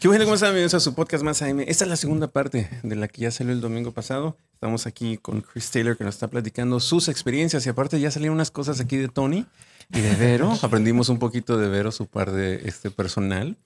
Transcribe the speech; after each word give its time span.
Qué 0.00 0.06
bueno, 0.06 0.22
¿cómo 0.24 0.36
están? 0.36 0.50
Bienvenidos 0.50 0.74
a 0.74 0.80
su 0.80 0.94
podcast 0.94 1.24
más 1.24 1.42
AM. 1.42 1.58
Esta 1.60 1.82
es 1.84 1.90
la 1.90 1.96
segunda 1.96 2.28
parte 2.28 2.70
de 2.84 2.94
la 2.94 3.08
que 3.08 3.22
ya 3.22 3.32
salió 3.32 3.52
el 3.52 3.60
domingo 3.60 3.90
pasado. 3.90 4.36
Estamos 4.54 4.86
aquí 4.86 5.18
con 5.18 5.40
Chris 5.40 5.72
Taylor 5.72 5.96
que 5.96 6.04
nos 6.04 6.14
está 6.14 6.28
platicando 6.28 6.78
sus 6.78 7.08
experiencias 7.08 7.66
y 7.66 7.68
aparte 7.68 7.98
ya 7.98 8.12
salieron 8.12 8.36
unas 8.36 8.52
cosas 8.52 8.78
aquí 8.78 8.96
de 8.96 9.08
Tony 9.08 9.44
y 9.92 10.00
de 10.00 10.14
Vero. 10.14 10.56
Aprendimos 10.62 11.08
un 11.08 11.18
poquito 11.18 11.58
de 11.58 11.68
Vero, 11.68 11.90
su 11.90 12.06
par 12.06 12.30
de 12.30 12.62
este 12.68 12.92
personal. 12.92 13.56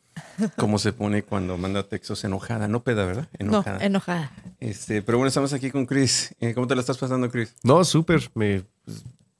Cómo 0.56 0.78
se 0.78 0.94
pone 0.94 1.22
cuando 1.22 1.58
manda 1.58 1.82
textos 1.82 2.24
enojada. 2.24 2.66
No 2.66 2.82
peda, 2.82 3.04
¿verdad? 3.04 3.28
Enojada. 3.38 3.78
No, 3.80 3.84
enojada. 3.84 4.32
Este, 4.58 5.02
pero 5.02 5.18
bueno, 5.18 5.28
estamos 5.28 5.52
aquí 5.52 5.70
con 5.70 5.84
Chris. 5.84 6.34
Eh, 6.40 6.54
¿Cómo 6.54 6.66
te 6.66 6.74
la 6.74 6.80
estás 6.80 6.96
pasando, 6.96 7.30
Chris? 7.30 7.54
No, 7.62 7.84
súper. 7.84 8.30
Me, 8.34 8.62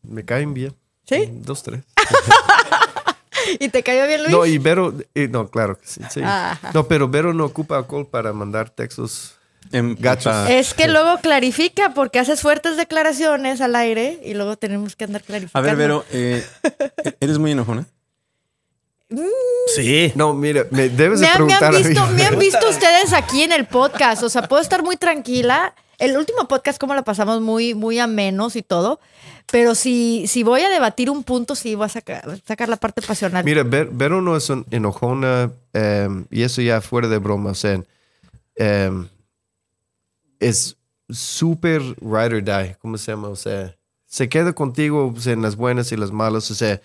me 0.03 0.27
caen 0.27 0.53
bien. 0.53 0.75
¿Sí? 1.05 1.27
Dos, 1.43 1.63
tres. 1.63 1.85
¿Y 3.59 3.69
te 3.69 3.83
cayó 3.83 4.07
bien, 4.07 4.23
Luis? 4.23 4.33
No, 4.33 4.47
y 4.47 4.59
Vero, 4.59 4.95
no, 5.31 5.49
claro 5.49 5.79
que 5.79 5.87
sí. 5.87 6.01
No, 6.75 6.87
pero 6.87 7.09
Vero 7.09 7.33
no 7.35 7.45
ocupa 7.45 7.77
alcohol 7.77 8.07
para 8.07 8.33
mandar 8.33 8.71
textos 8.71 9.37
en 9.73 9.97
gachos. 9.99 10.49
Es 10.49 10.75
que 10.75 10.89
luego 10.89 11.19
clarifica 11.21 11.95
porque 11.95 12.19
haces 12.19 12.41
fuertes 12.41 12.77
declaraciones 12.77 13.61
al 13.61 13.77
aire 13.77 14.21
y 14.25 14.35
luego 14.35 14.57
tenemos 14.57 14.97
que 14.97 15.05
andar 15.05 15.23
clarificando. 15.23 15.59
A 15.59 15.63
ver, 15.63 15.77
Vero, 15.77 16.05
eh, 16.11 16.45
¿eres 17.21 17.39
muy 17.39 17.53
enojona? 17.53 17.87
Mm. 19.09 19.21
Sí. 19.75 20.13
No, 20.15 20.35
mira, 20.35 20.67
me 20.71 20.89
debes 20.89 21.21
de 21.21 21.29
preguntar 21.29 21.73
me 21.73 21.79
han, 21.79 21.85
visto, 21.85 22.07
me 22.09 22.25
han 22.25 22.39
visto 22.39 22.69
ustedes 22.69 23.13
aquí 23.13 23.43
en 23.43 23.53
el 23.53 23.67
podcast. 23.67 24.23
O 24.23 24.29
sea, 24.29 24.43
puedo 24.43 24.63
estar 24.63 24.83
muy 24.83 24.97
tranquila. 24.97 25.75
El 25.99 26.17
último 26.17 26.49
podcast, 26.49 26.81
como 26.81 26.95
lo 26.95 27.05
pasamos 27.05 27.41
muy, 27.41 27.75
muy 27.75 27.99
a 27.99 28.07
menos 28.07 28.57
y 28.57 28.63
todo. 28.63 29.01
Pero 29.51 29.75
si, 29.75 30.27
si 30.27 30.43
voy 30.43 30.63
a 30.63 30.69
debatir 30.69 31.11
un 31.11 31.25
punto, 31.25 31.55
sí 31.55 31.75
voy 31.75 31.87
a 31.87 31.89
sacar, 31.89 32.41
sacar 32.47 32.69
la 32.69 32.77
parte 32.77 33.03
pasional. 33.03 33.45
Mira, 33.45 33.63
Ver, 33.63 33.89
Vero 33.91 34.23
no 34.23 34.37
es 34.37 34.49
un 34.51 34.65
enojona, 34.71 35.51
em, 35.73 36.25
y 36.31 36.43
eso 36.43 36.63
ya 36.63 36.81
fuera 36.81 37.09
de 37.09 37.19
broma, 37.19 37.51
o 37.51 37.55
sea, 37.55 37.83
em, 38.57 39.09
es 40.41 40.77
súper 41.11 41.83
ride 42.01 42.37
or 42.37 42.43
die, 42.45 42.77
¿cómo 42.81 42.97
se 42.99 43.13
llama? 43.13 43.29
O 43.29 43.37
sea, 43.37 43.75
se 44.07 44.29
queda 44.29 44.53
contigo 44.53 45.15
en 45.27 45.43
las 45.43 45.57
buenas 45.57 45.93
y 45.93 45.97
las 45.97 46.11
malas, 46.11 46.51
o 46.51 46.55
sea... 46.55 46.81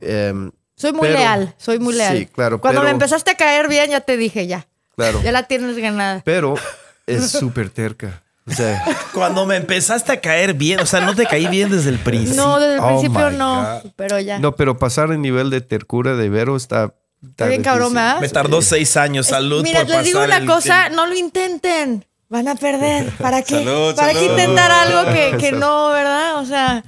Em, 0.00 0.50
soy 0.74 0.92
muy 0.92 1.08
leal, 1.08 1.54
soy 1.56 1.78
muy 1.78 1.94
leal. 1.94 2.18
Sí, 2.18 2.26
claro. 2.26 2.60
Cuando 2.60 2.82
me 2.82 2.90
empezaste 2.90 3.30
a 3.30 3.34
caer 3.34 3.66
bien, 3.68 3.90
ya 3.90 4.02
te 4.02 4.18
dije, 4.18 4.46
ya. 4.46 4.66
Claro. 4.94 5.22
Ya 5.22 5.32
la 5.32 5.44
tienes 5.44 5.76
ganada. 5.78 6.20
Pero 6.24 6.54
es 7.06 7.30
súper 7.30 7.70
terca. 7.70 8.22
O 8.48 8.52
sea, 8.52 8.84
cuando 9.12 9.44
me 9.46 9.56
empezaste 9.56 10.12
a 10.12 10.20
caer 10.20 10.54
bien, 10.54 10.80
o 10.80 10.86
sea, 10.86 11.00
no 11.00 11.14
te 11.14 11.26
caí 11.26 11.46
bien 11.48 11.70
desde 11.70 11.90
el 11.90 11.98
principio. 11.98 12.42
No, 12.42 12.60
desde 12.60 12.74
el 12.74 12.80
oh 12.80 12.88
principio 12.88 13.30
no, 13.30 13.82
pero 13.96 14.20
ya. 14.20 14.38
No, 14.38 14.54
pero 14.54 14.78
pasar 14.78 15.10
el 15.10 15.20
nivel 15.20 15.50
de 15.50 15.60
tercura 15.60 16.14
de 16.14 16.28
Vero 16.28 16.56
está. 16.56 16.94
está 17.26 17.46
bien 17.46 17.62
cabrón, 17.62 17.94
Me 18.20 18.28
tardó 18.28 18.62
seis 18.62 18.96
años. 18.96 19.26
Salud. 19.26 19.62
Mira, 19.62 19.84
les 19.84 20.04
digo 20.04 20.22
una 20.22 20.44
cosa, 20.46 20.88
no 20.90 21.06
lo 21.06 21.14
intenten. 21.14 22.04
Van 22.28 22.48
a 22.48 22.56
perder. 22.56 23.10
¿Para 23.18 23.42
qué? 23.42 23.64
¿Para 23.94 24.12
qué 24.12 24.26
intentar 24.26 24.70
algo 24.70 25.12
que, 25.12 25.36
que 25.38 25.52
no, 25.52 25.90
verdad? 25.90 26.38
O 26.40 26.44
sea. 26.44 26.82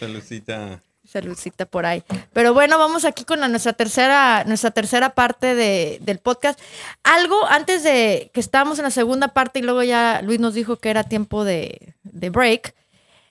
Saludcita 0.00 0.80
saludcita 1.12 1.66
por 1.66 1.84
ahí. 1.84 2.02
Pero 2.32 2.54
bueno, 2.54 2.78
vamos 2.78 3.04
aquí 3.04 3.24
con 3.24 3.40
nuestra 3.40 3.74
tercera, 3.74 4.44
nuestra 4.46 4.70
tercera 4.70 5.10
parte 5.10 5.54
del 5.54 6.18
podcast. 6.18 6.58
Algo 7.02 7.46
antes 7.46 7.82
de 7.82 8.30
que 8.32 8.40
estábamos 8.40 8.78
en 8.78 8.84
la 8.84 8.90
segunda 8.90 9.28
parte 9.28 9.58
y 9.58 9.62
luego 9.62 9.82
ya 9.82 10.22
Luis 10.22 10.40
nos 10.40 10.54
dijo 10.54 10.76
que 10.76 10.90
era 10.90 11.04
tiempo 11.04 11.44
de, 11.44 11.94
break, 12.02 12.74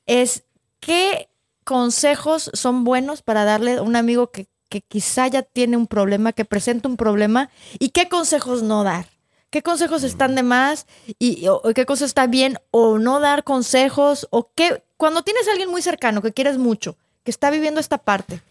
es 0.05 0.43
qué 0.79 1.29
consejos 1.63 2.51
son 2.53 2.83
buenos 2.83 3.21
para 3.21 3.45
darle 3.45 3.77
a 3.77 3.81
un 3.81 3.95
amigo 3.95 4.31
que, 4.31 4.47
que 4.69 4.81
quizá 4.81 5.27
ya 5.27 5.41
tiene 5.41 5.75
un 5.75 5.87
problema, 5.87 6.33
que 6.33 6.45
presenta 6.45 6.87
un 6.87 6.97
problema, 6.97 7.49
y 7.79 7.89
qué 7.89 8.09
consejos 8.09 8.61
no 8.61 8.83
dar. 8.83 9.07
¿Qué 9.49 9.63
consejos 9.63 10.03
están 10.03 10.35
de 10.35 10.43
más? 10.43 10.87
¿Y 11.19 11.45
qué 11.75 11.85
cosa 11.85 12.05
está 12.05 12.25
bien? 12.25 12.57
¿O 12.71 12.99
no 12.99 13.19
dar 13.19 13.43
consejos? 13.43 14.27
¿O 14.31 14.49
qué? 14.55 14.81
Cuando 14.95 15.23
tienes 15.23 15.45
a 15.49 15.51
alguien 15.51 15.69
muy 15.69 15.81
cercano 15.81 16.21
que 16.21 16.31
quieres 16.31 16.57
mucho 16.57 16.95
que 17.23 17.31
está 17.31 17.49
viviendo 17.49 17.79
esta 17.79 17.97
parte. 17.97 18.41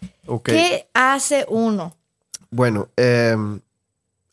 ¿Qué 0.43 0.87
hace 0.93 1.45
uno? 1.49 1.95
Bueno, 2.49 2.89
eh, 2.97 3.35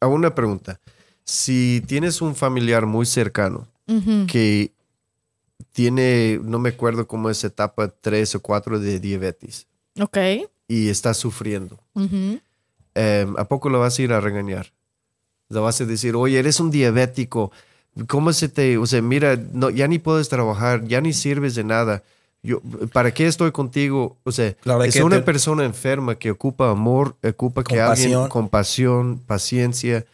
una 0.01 0.35
pregunta. 0.35 0.81
Si 1.25 1.83
tienes 1.87 2.23
un 2.23 2.35
familiar 2.35 2.87
muy 2.87 3.07
cercano 3.07 3.67
que 4.31 4.73
tiene, 5.73 6.39
no 6.43 6.59
me 6.59 6.71
acuerdo 6.71 7.07
cómo 7.07 7.31
es 7.31 7.43
etapa 7.43 7.89
3 7.89 8.35
o 8.35 8.41
4 8.41 8.81
de 8.81 9.01
diabetes. 9.01 9.67
Ok. 10.01 10.19
Y 10.69 10.89
está 10.89 11.15
sufriendo. 11.15 11.79
Em, 11.95 13.35
¿A 13.37 13.45
poco 13.45 13.71
lo 13.71 13.81
vas 13.81 13.99
a 13.99 14.03
ir 14.03 14.13
a 14.13 14.21
regañar? 14.21 14.73
Le 15.49 15.61
vas 15.61 15.81
a 15.81 15.87
decir, 15.87 16.15
oye, 16.17 16.39
eres 16.39 16.61
un 16.61 16.71
diabético. 16.71 17.51
¿Cómo 18.07 18.33
se 18.33 18.49
te, 18.49 18.77
o 18.77 18.87
sea, 18.87 19.01
mira, 19.03 19.37
no, 19.53 19.71
ya 19.71 19.89
ni 19.89 19.99
puedes 19.99 20.29
trabajar, 20.29 20.85
ya 20.85 21.01
ni 21.01 21.13
sirves 21.13 21.55
de 21.55 21.65
nada 21.65 22.03
yo, 22.49 22.61
¿para 22.93 23.13
qué 23.13 23.27
estoy 23.27 23.53
contigo? 23.53 24.17
O 24.25 24.33
sea, 24.33 24.57
es 24.85 24.97
una 24.97 25.25
persona 25.25 25.65
enferma 25.65 26.15
que 26.15 26.31
ocupa 26.31 26.71
amor, 26.71 27.17
ocupa 27.23 27.63
que 27.63 27.81
alguien, 27.81 28.29
compasión, 28.29 29.19
paciencia, 29.19 30.07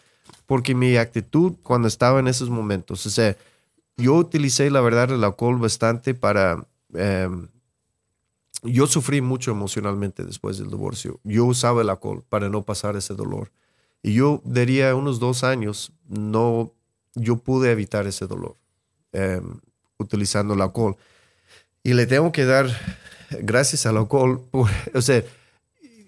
porque 0.47 0.75
mi 0.75 0.97
actitud 0.97 1.53
cuando 1.63 1.87
estaba 1.87 2.19
en 2.19 2.27
esos 2.27 2.51
momentos, 2.51 3.07
o 3.07 3.11
sea, 3.11 3.37
yo 3.97 4.15
utilicé 4.15 4.71
la 4.71 4.81
verdad 4.81 5.13
el 5.13 5.25
alcohol 5.25 5.59
bastante 5.59 6.15
para... 6.15 6.67
Em, 6.95 7.49
yo 8.63 8.87
sufrí 8.87 9.21
mucho 9.21 9.51
emocionalmente 9.51 10.25
después 10.25 10.57
del 10.57 10.71
divorcio. 10.71 11.21
Yo 11.23 11.45
usaba 11.45 11.83
el 11.83 11.91
alcohol 11.91 12.25
para 12.29 12.49
no 12.49 12.63
pasar 12.63 12.97
ese 12.97 13.15
dolor. 13.15 13.53
Y 14.03 14.15
yo 14.15 14.41
diría 14.45 14.95
unos 14.95 15.21
dos 15.21 15.45
años, 15.45 15.93
no, 16.09 16.73
yo 17.15 17.37
pude 17.37 17.71
evitar 17.71 18.07
ese 18.07 18.27
dolor 18.27 18.57
em, 19.13 19.61
utilizando 19.99 20.55
el 20.55 20.63
alcohol. 20.63 20.97
Y 21.85 21.93
le 21.93 22.07
tengo 22.07 22.33
que 22.33 22.45
dar 22.45 22.67
gracias 23.41 23.87
al 23.87 23.99
alcohol, 23.99 24.43
o 24.95 25.03
sea... 25.03 25.23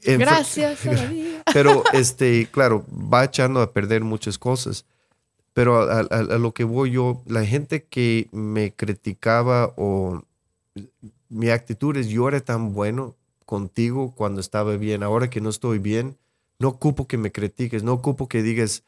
Gracias 0.03 0.87
a 0.87 0.93
la 0.93 1.07
vida. 1.07 1.43
Pero, 1.53 1.83
este, 1.93 2.47
claro, 2.51 2.85
va 2.91 3.25
echando 3.25 3.61
a 3.61 3.73
perder 3.73 4.03
muchas 4.03 4.39
cosas. 4.39 4.85
Pero 5.53 5.81
a, 5.81 6.03
lo 6.39 6.53
que 6.53 6.65
voy 6.65 6.93
yo, 6.93 7.23
la 7.27 7.45
gente 7.45 7.85
que 7.85 8.29
me 8.31 8.73
criticaba 8.73 9.73
o 9.77 10.23
mi 11.29 11.49
actitud 11.49 11.97
es 11.97 12.09
yo 12.09 12.29
era 12.29 12.41
tan 12.41 12.73
bueno 12.75 13.17
contigo 13.47 14.13
cuando 14.15 14.41
estaba 14.41 14.77
bien, 14.77 15.03
ahora 15.03 15.31
que 15.31 15.41
no 15.41 15.49
estoy 15.49 15.79
bien, 15.79 16.19
no 16.59 16.69
ocupo 16.69 17.07
que 17.07 17.17
me 17.17 17.33
critiques, 17.33 17.83
no 17.83 17.95
ocupo 17.95 18.29
que 18.29 18.43
digas, 18.43 18.83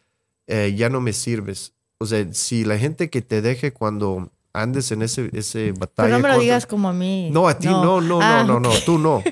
eh, 0.47 0.75
ya 0.77 0.89
no 0.89 1.01
me 1.01 1.13
sirves. 1.15 1.73
O 1.99 2.07
sea, 2.07 2.33
si 2.33 2.65
la 2.65 2.79
gente 2.79 3.09
que 3.09 3.23
te 3.23 3.41
deje 3.41 3.73
cuando 3.73 4.31
andes 4.53 4.91
en 4.93 5.03
ese, 5.03 5.31
ese 5.33 5.73
batalla. 5.73 6.09
Pero 6.09 6.19
no 6.19 6.23
me 6.29 6.35
lo 6.35 6.41
digas 6.41 6.67
como 6.67 6.89
a 6.89 6.93
mí. 6.93 7.31
No, 7.31 7.49
a 7.49 7.59
ti 7.59 7.69
no, 7.69 8.01
no, 8.01 8.19
no, 8.21 8.45
no, 8.45 8.61
no, 8.61 8.71
tú 8.85 8.99
no. 8.99 9.23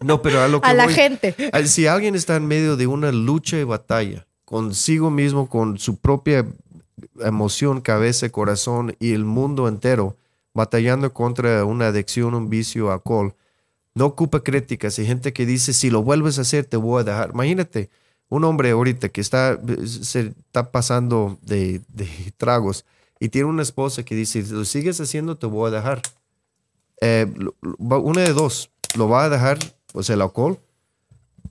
No, 0.00 0.22
pero 0.22 0.42
a 0.42 0.48
lo 0.48 0.60
que 0.62 0.68
A 0.68 0.74
la 0.74 0.88
gente. 0.88 1.34
Si 1.66 1.86
alguien 1.86 2.14
está 2.14 2.36
en 2.36 2.46
medio 2.46 2.76
de 2.76 2.86
una 2.86 3.12
lucha 3.12 3.58
y 3.58 3.64
batalla 3.64 4.26
consigo 4.44 5.10
mismo, 5.10 5.48
con 5.48 5.78
su 5.78 5.96
propia 5.96 6.46
emoción, 7.20 7.80
cabeza, 7.80 8.28
corazón 8.28 8.94
y 9.00 9.14
el 9.14 9.24
mundo 9.24 9.66
entero, 9.66 10.18
batallando 10.52 11.12
contra 11.14 11.64
una 11.64 11.86
adicción, 11.86 12.34
un 12.34 12.50
vicio, 12.50 12.92
alcohol, 12.92 13.34
no 13.94 14.06
ocupa 14.06 14.42
críticas 14.42 14.98
y 14.98 15.06
gente 15.06 15.32
que 15.32 15.46
dice, 15.46 15.72
si 15.72 15.88
lo 15.88 16.02
vuelves 16.02 16.38
a 16.38 16.42
hacer, 16.42 16.66
te 16.66 16.76
voy 16.76 17.00
a 17.00 17.04
dejar. 17.04 17.30
Imagínate, 17.32 17.88
un 18.28 18.44
hombre 18.44 18.70
ahorita 18.70 19.08
que 19.08 19.20
está, 19.20 19.58
se 19.86 20.20
está 20.20 20.70
pasando 20.70 21.38
de, 21.42 21.80
de 21.88 22.08
tragos 22.36 22.84
y 23.22 23.28
tiene 23.28 23.48
una 23.48 23.62
esposa 23.62 24.02
que 24.02 24.16
dice, 24.16 24.42
si 24.42 24.52
lo 24.52 24.64
sigues 24.64 25.00
haciendo, 25.00 25.38
te 25.38 25.46
voy 25.46 25.68
a 25.68 25.70
dejar. 25.70 26.02
Eh, 27.00 27.32
una 27.78 28.20
de 28.20 28.32
dos, 28.32 28.72
lo 28.96 29.08
va 29.08 29.22
a 29.22 29.28
dejar, 29.28 29.60
sea, 30.00 30.16
el 30.16 30.22
alcohol, 30.22 30.58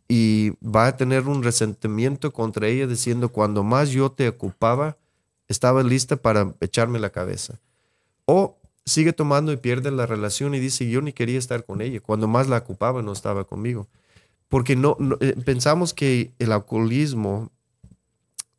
y 0.10 0.50
va 0.62 0.88
a 0.88 0.98
tener 0.98 1.30
un 1.30 1.44
resentimiento 1.44 2.34
contra 2.34 2.68
ella 2.68 2.88
diciendo, 2.88 3.30
cuando 3.30 3.64
más 3.64 3.90
yo 3.92 4.12
te 4.12 4.28
ocupaba, 4.28 4.98
estaba 5.48 5.82
lista 5.82 6.18
para 6.18 6.54
echarme 6.60 7.00
la 7.00 7.12
cabeza. 7.12 7.62
O 8.26 8.58
sigue 8.86 9.14
tomando 9.14 9.54
y 9.54 9.56
pierde 9.56 9.92
la 9.92 10.06
relación 10.06 10.54
y 10.54 10.60
dice, 10.60 10.90
yo 10.90 11.02
ni 11.02 11.14
quería 11.14 11.40
estar 11.40 11.64
con 11.64 11.80
ella. 11.80 12.02
Cuando 12.02 12.28
más 12.28 12.50
la 12.50 12.58
ocupaba, 12.58 13.02
no 13.02 13.14
estaba 13.14 13.46
conmigo. 13.46 13.88
Porque 14.50 14.76
no, 14.76 14.98
eh, 15.22 15.38
pensamos 15.46 15.94
que 15.94 16.34
el 16.38 16.52
alcoholismo 16.52 17.50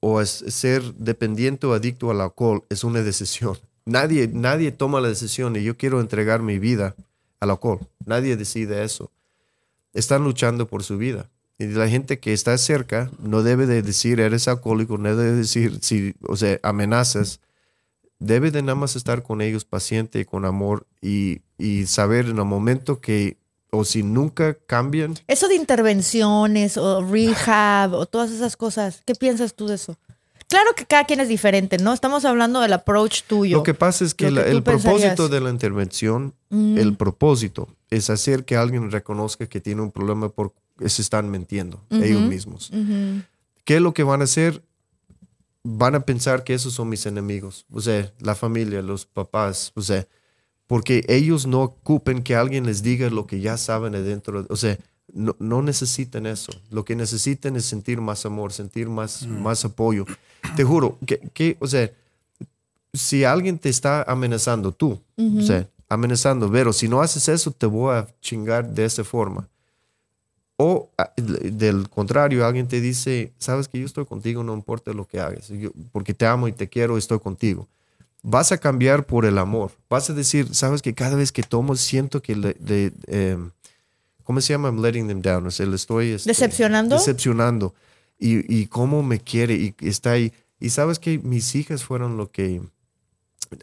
o 0.05 0.21
es 0.21 0.45
ser 0.49 0.83
dependiente 0.95 1.65
o 1.65 1.75
adicto 1.75 2.11
al 2.11 2.21
alcohol 2.21 2.65
es 2.69 2.83
una 2.83 3.03
decisión. 3.03 3.57
Nadie, 3.85 4.29
nadie 4.33 4.73
toma 4.73 5.01
la 5.01 5.07
decisión 5.07 5.55
y 5.55 5.63
yo 5.63 5.77
quiero 5.77 6.01
entregar 6.01 6.43
mi 6.43 6.59
vida 6.59 6.97
al 7.39 7.51
alcohol. 7.51 7.79
Nadie 8.05 8.37
decide 8.37 8.83
eso. 8.83 9.13
Están 9.95 10.25
luchando 10.25 10.67
por 10.67 10.83
su 10.83 10.99
vida. 10.99 11.31
Y 11.57 11.67
la 11.67 11.89
gente 11.89 12.19
que 12.19 12.33
está 12.33 12.59
cerca 12.59 13.13
no 13.21 13.45
debe 13.45 13.67
de 13.67 13.81
decir 13.83 14.19
eres 14.19 14.49
alcohólico, 14.49 14.99
no 14.99 15.15
debe 15.15 15.31
de 15.31 15.37
decir 15.37 15.79
si, 15.83 16.15
o 16.27 16.37
sea, 16.37 16.59
amenazas. 16.65 17.39
Debe 18.19 18.51
de 18.51 18.63
nada 18.63 18.75
más 18.75 18.97
estar 18.97 19.23
con 19.23 19.41
ellos 19.41 19.65
paciente 19.65 20.19
y 20.19 20.25
con 20.25 20.45
amor 20.45 20.85
y, 21.01 21.43
y 21.59 21.87
saber 21.87 22.27
en 22.27 22.39
el 22.39 22.45
momento 22.45 23.01
que 23.01 23.37
o 23.75 23.85
si 23.85 24.03
nunca 24.03 24.55
cambian, 24.67 25.15
Eso 25.27 25.49
de 25.49 25.55
intervenciones 25.55 26.77
o 26.77 27.03
rehab 27.03 27.95
o 27.95 28.05
todas 28.07 28.31
esas 28.31 28.57
cosas, 28.57 29.03
¿qué 29.07 29.15
piensas 29.15 29.55
tú 29.55 29.67
de 29.67 29.77
eso? 29.77 29.97
Claro 30.49 30.75
que 30.77 30.85
cada 30.85 31.05
quien 31.05 31.21
es 31.21 31.29
diferente, 31.29 31.79
¿no? 31.79 31.95
Estamos 31.95 32.27
hablando 32.27 32.61
del 32.61 32.75
approach 32.75 33.23
tuyo. 33.23 33.57
Lo 33.57 33.63
que 33.63 33.73
pasa 33.73 34.05
es 34.05 34.13
que, 34.15 34.31
la- 34.31 34.43
el 34.47 34.63
propósito 34.63 35.31
de 35.31 35.41
la 35.41 35.49
intervención, 35.49 36.35
el 36.51 36.95
propósito 36.99 37.69
es 37.89 38.11
hacer 38.11 38.45
que 38.45 38.57
alguien 38.57 38.91
reconozca 38.91 39.47
que 39.47 39.63
tiene 39.63 39.81
un 39.81 39.91
problema 39.91 40.29
porque 40.29 40.55
se 40.91 41.01
están 41.01 41.31
mintiendo 41.31 41.81
ellos 41.91 42.21
mismos. 42.23 42.71
¿Qué 43.65 43.77
es 43.77 43.81
lo 43.81 43.95
que 43.95 44.03
van 44.03 44.21
a 44.21 44.25
hacer? 44.25 44.63
Van 45.65 45.95
a 45.95 46.01
pensar 46.01 46.45
que 46.45 46.53
esos 46.53 46.75
son 46.75 46.91
mis 46.91 47.07
enemigos, 47.07 47.65
o 47.73 47.81
sea, 47.81 48.13
la 48.19 48.35
familia, 48.35 48.83
los 48.83 49.07
papás, 49.07 49.73
o 49.77 49.81
sea, 49.81 50.07
porque 50.67 51.05
ellos 51.09 51.47
no 51.47 51.63
ocupen 51.63 52.23
que 52.23 52.35
alguien 52.37 52.65
les 52.67 52.83
diga 52.83 53.11
lo 53.11 53.27
que 53.27 53.41
ya 53.41 53.57
saben 53.57 53.95
adentro, 53.95 54.47
o 54.49 54.57
sea, 54.57 54.79
no, 55.13 55.37
no 55.39 55.61
necesitan 55.63 56.25
eso. 56.27 56.53
Lo 56.71 56.85
que 56.85 56.97
necesitan 56.97 57.57
es 57.57 57.65
sentir 57.67 58.01
más 58.01 58.25
amor, 58.25 58.53
sentir 58.53 58.89
más, 58.89 59.27
más 59.27 59.65
apoyo. 59.65 60.07
Te 60.57 60.65
juro, 60.65 60.99
que, 61.07 61.19
que, 61.35 61.57
o 61.61 61.67
sea, 61.67 61.91
si 62.95 63.25
alguien 63.25 63.59
te 63.59 63.69
está 63.69 64.03
amenazando, 64.05 64.73
tú, 64.73 64.99
o 65.17 65.43
sea, 65.43 65.69
amenazando, 65.89 66.51
pero 66.51 66.73
si 66.73 66.89
no 66.89 67.03
haces 67.03 67.29
eso, 67.29 67.51
te 67.51 67.67
voy 67.67 67.95
a 67.95 68.07
chingar 68.21 68.73
de 68.73 68.85
esa 68.87 69.05
forma. 69.05 69.49
O 70.57 70.91
a- 70.97 71.13
del 71.17 71.89
contrario, 71.89 72.47
alguien 72.47 72.69
te 72.69 72.81
dice, 72.81 73.33
sabes 73.39 73.69
que 73.69 73.81
yo 73.81 73.87
estoy 73.87 74.05
contigo, 74.07 74.43
no 74.45 74.55
importa 74.55 74.93
lo 74.93 75.07
que 75.07 75.21
hagas, 75.21 75.49
yo- 75.49 75.73
porque 75.91 76.15
te 76.15 76.27
amo 76.27 76.49
y 76.49 76.53
te 76.53 76.69
quiero, 76.69 76.97
estoy 76.97 77.19
contigo. 77.19 77.69
Vas 78.23 78.53
a 78.53 78.59
cambiar 78.59 79.05
por 79.07 79.25
el 79.25 79.37
amor. 79.39 79.73
Vas 79.91 80.09
a 80.09 80.13
decir, 80.15 80.55
sabes 80.55 80.81
que 80.81 80.95
cada 80.95 81.17
vez 81.17 81.33
que 81.33 81.43
tomo 81.43 81.75
siento 81.77 82.23
que 82.23 82.37
le, 82.37 82.57
le, 82.65 82.93
em, 83.09 83.51
¿cómo 84.23 84.41
se 84.41 84.53
llama? 84.53 84.69
I'm 84.69 84.81
letting 84.81 85.09
them 85.09 85.21
down. 85.23 85.47
O 85.47 85.51
sea, 85.51 85.67
le 85.67 85.75
estoy 85.77 86.11
este, 86.11 86.31
¿Decepcionando? 86.31 86.97
Decepcionando. 86.97 87.75
Y, 88.19 88.55
y 88.55 88.67
cómo 88.67 89.03
me 89.03 89.19
quiere 89.19 89.55
y 89.55 89.75
está 89.81 90.13
ahí. 90.13 90.33
Y 90.61 90.71
sabes 90.71 91.01
que 91.01 91.19
mis 91.19 91.55
hijas 91.57 91.83
fueron 91.83 92.17
lo 92.17 92.31
que... 92.31 92.63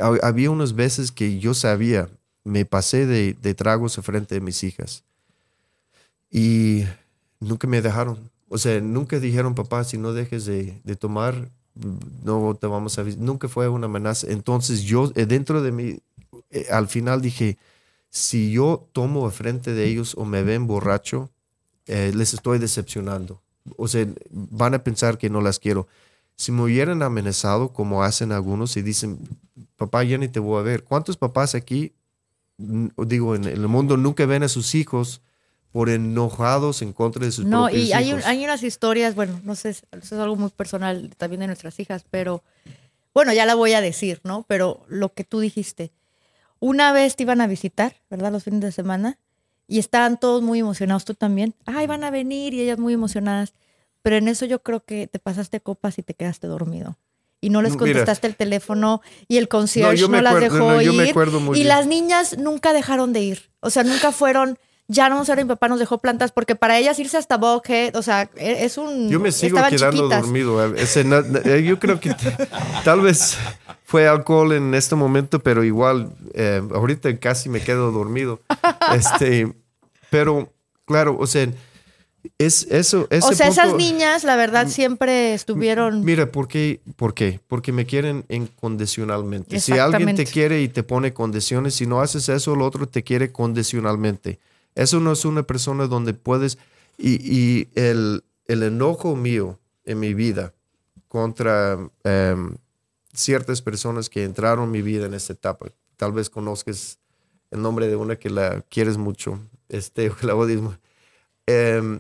ha- 0.02 0.28
Había 0.28 0.52
unas 0.52 0.74
veces 0.76 1.14
que 1.14 1.40
yo 1.40 1.54
sabía, 1.54 2.10
me 2.44 2.66
pasé 2.66 3.06
de, 3.06 3.38
de 3.42 3.54
tragos 3.54 3.96
frente 4.04 4.36
de 4.36 4.42
mis 4.42 4.62
hijas. 4.66 5.04
Y 6.30 6.84
nunca 7.40 7.68
me 7.68 7.82
dejaron. 7.82 8.30
O 8.50 8.58
sea, 8.58 8.82
nunca 8.82 9.20
dijeron, 9.20 9.56
papá, 9.56 9.84
si 9.86 9.98
no 9.98 10.12
dejes 10.12 10.46
de, 10.46 10.82
de 10.84 10.96
tomar, 10.98 11.50
no 12.24 12.56
te 12.60 12.68
vamos 12.68 12.98
a... 13.00 13.04
vis-". 13.04 13.18
Nunca 13.18 13.48
fue 13.48 13.68
una 13.70 13.86
amenaza. 13.86 14.28
Entonces 14.30 14.84
yo, 14.84 15.12
eh, 15.16 15.26
dentro 15.26 15.62
de 15.62 15.72
mí, 15.72 16.00
eh, 16.52 16.68
al 16.72 16.88
final 16.88 17.22
dije, 17.22 17.58
si 18.10 18.52
yo 18.52 18.88
tomo 18.92 19.30
frente 19.32 19.74
de 19.74 19.86
ellos 19.88 20.16
o 20.18 20.26
me 20.26 20.44
ven 20.44 20.68
borracho, 20.68 21.30
eh, 21.88 22.12
les 22.16 22.34
estoy 22.34 22.60
decepcionando. 22.60 23.42
O 23.78 23.88
sea, 23.88 24.08
van 24.32 24.74
a 24.74 24.84
pensar 24.84 25.18
que 25.18 25.30
no 25.30 25.42
las 25.42 25.60
quiero. 25.60 25.88
Si 26.36 26.52
me 26.52 26.64
hubieran 26.64 27.04
amenazado, 27.04 27.70
como 27.70 28.04
hacen 28.04 28.32
algunos, 28.32 28.78
y 28.78 28.82
dicen, 28.82 29.20
papá, 29.76 30.04
ya 30.04 30.18
ni 30.18 30.28
te 30.28 30.40
voy 30.40 30.60
a 30.60 30.64
ver. 30.64 30.84
¿Cuántos 30.84 31.18
papás 31.18 31.54
aquí, 31.56 31.94
digo, 32.58 33.36
en 33.36 33.46
el 33.46 33.68
mundo 33.68 33.98
nunca 33.98 34.26
ven 34.26 34.44
a 34.44 34.50
sus 34.50 34.74
hijos 34.76 35.22
por 35.72 35.90
enojados 35.90 36.82
en 36.82 36.94
contra 36.94 37.26
de 37.26 37.32
sus 37.32 37.46
No, 37.46 37.64
propios 37.66 37.88
y 37.88 37.94
hay, 37.94 38.06
un- 38.12 38.20
hijos? 38.20 38.26
hay 38.26 38.44
unas 38.44 38.64
historias, 38.64 39.16
bueno, 39.16 39.40
no 39.44 39.56
sé, 39.56 39.70
eso 39.70 39.84
es 39.92 40.12
algo 40.14 40.36
muy 40.36 40.50
personal 40.50 41.12
también 41.18 41.42
de 41.42 41.48
nuestras 41.48 41.80
hijas, 41.80 42.04
pero 42.10 42.44
bueno, 43.14 43.34
ya 43.34 43.46
la 43.46 43.56
voy 43.56 43.74
a 43.74 43.82
decir, 43.82 44.20
¿no? 44.24 44.46
Pero 44.48 44.84
lo 44.88 45.14
que 45.14 45.24
tú 45.24 45.40
dijiste, 45.40 45.92
una 46.60 46.92
vez 46.92 47.16
te 47.16 47.24
iban 47.24 47.42
a 47.42 47.48
visitar, 47.48 47.96
¿verdad? 48.10 48.32
Los 48.32 48.44
fines 48.44 48.62
de 48.62 48.72
semana, 48.72 49.18
y 49.68 49.78
estaban 49.80 50.20
todos 50.20 50.42
muy 50.42 50.60
emocionados, 50.60 51.06
tú 51.06 51.14
también. 51.14 51.54
Ay, 51.66 51.86
van 51.86 52.04
a 52.04 52.10
venir 52.10 52.54
y 52.56 52.62
ellas 52.62 52.80
muy 52.80 52.94
emocionadas. 52.94 53.54
Pero 54.02 54.16
en 54.16 54.28
eso 54.28 54.46
yo 54.48 54.64
creo 54.64 54.84
que 54.84 55.06
te 55.06 55.20
pasaste 55.20 55.60
copas 55.62 56.00
y 56.00 56.04
te 56.04 56.16
quedaste 56.16 56.48
dormido. 56.48 56.98
Y 57.40 57.52
no 57.52 57.62
les 57.62 57.74
No, 57.74 57.78
mira. 57.80 57.94
contestaste 57.94 58.26
el 58.28 58.36
teléfono 58.36 59.02
y 59.28 59.38
el 59.38 59.48
concierge 59.48 59.98
yo 59.98 60.08
no, 60.08 60.18
me 60.18 60.22
las 60.24 60.34
acuerdo- 60.36 60.56
dejó 60.56 60.72
no, 60.72 60.82
ir. 61.04 61.10
acuerdo 61.12 61.40
y 61.40 61.52
bien. 61.52 61.68
las 61.68 61.86
niñas 61.86 62.38
nunca 62.40 62.74
dejaron 62.74 63.14
de 63.14 63.22
ir. 63.22 63.52
O 63.60 63.70
sea, 63.70 63.84
nunca 63.84 64.12
fueron, 64.12 64.58
ya 64.90 65.08
no 65.08 65.16
vamos 65.16 65.30
a 65.30 65.36
ver, 65.36 65.46
mi 65.46 65.50
papá 65.50 65.68
nos 65.68 65.78
dejó 65.78 66.00
plantas, 66.00 66.32
porque 66.32 66.56
para 66.56 66.80
ellas 66.80 66.98
irse 66.98 67.16
hasta 67.16 67.38
Buckhead, 67.38 67.96
o 67.96 68.02
sea, 68.02 68.28
e- 68.36 68.66
es 68.66 68.76
un... 68.80 69.08
Yo 69.08 69.20
me 69.20 69.32
sigo 69.32 69.58
quedando 69.70 69.98
chiquitas. 69.98 70.22
dormido. 70.24 70.66
eh, 70.66 70.82
ese 70.82 71.02
eh, 71.46 71.64
yo 71.64 71.80
creo 71.80 72.00
que 72.00 72.16
tal 72.84 73.02
vez 73.02 73.38
fue 73.86 74.08
alcohol 74.08 74.52
en 74.52 74.74
este 74.74 74.96
momento, 74.96 75.40
pero 75.40 75.64
igual 75.64 76.10
eh, 76.34 76.64
ahorita 76.74 77.16
casi 77.20 77.50
me 77.50 77.62
quedo 77.62 77.92
dormido. 77.92 78.42
Este, 78.96 79.54
pero 80.10 80.52
claro, 80.86 81.16
o 81.20 81.28
sea, 81.28 81.48
es 82.40 82.66
eso. 82.72 83.02
O 83.02 83.08
ese 83.12 83.36
sea, 83.36 83.48
esas 83.50 83.76
niñas, 83.76 84.24
la 84.24 84.36
verdad, 84.36 84.68
siempre 84.68 85.36
estuvieron... 85.36 86.04
Mira, 86.04 86.32
¿por 86.32 86.48
qué? 86.48 86.82
¿por 86.96 87.14
qué? 87.14 87.40
Porque 87.48 87.72
me 87.72 87.86
quieren 87.86 88.26
incondicionalmente. 88.30 89.60
Si 89.60 89.74
alguien 89.74 90.16
te 90.16 90.26
quiere 90.26 90.64
y 90.64 90.68
te 90.68 90.82
pone 90.82 91.14
condiciones, 91.14 91.76
si 91.76 91.86
no 91.86 92.02
haces 92.02 92.28
eso, 92.30 92.56
el 92.56 92.64
otro 92.64 92.88
te 92.88 93.04
quiere 93.04 93.32
condicionalmente. 93.32 94.40
Eso 94.76 95.00
no 95.00 95.12
es 95.12 95.26
una 95.26 95.44
persona 95.44 95.88
donde 95.88 96.14
puedes... 96.14 96.58
Y, 96.98 97.70
el, 97.76 98.24
el 98.46 98.64
enojo 98.64 99.16
mío 99.16 99.58
en 99.86 100.00
mi 100.00 100.14
vida 100.14 100.54
contra 101.08 101.80
em, 102.04 102.58
ciertas 103.14 103.62
personas 103.62 104.10
que 104.10 104.24
entraron 104.24 104.66
en 104.66 104.72
mi 104.72 104.82
vida 104.82 105.06
en 105.06 105.14
esta 105.14 105.34
etapa, 105.34 105.68
tal 105.96 106.12
vez 106.12 106.30
conozcas 106.30 107.00
el 107.52 107.62
nombre 107.62 107.88
de 107.88 107.96
una 107.96 108.18
que 108.18 108.30
la 108.30 108.62
quieres 108.70 108.98
mucho, 108.98 109.40
este, 109.70 110.12
la 110.22 110.36
odias 110.36 110.62
Em, 111.52 112.00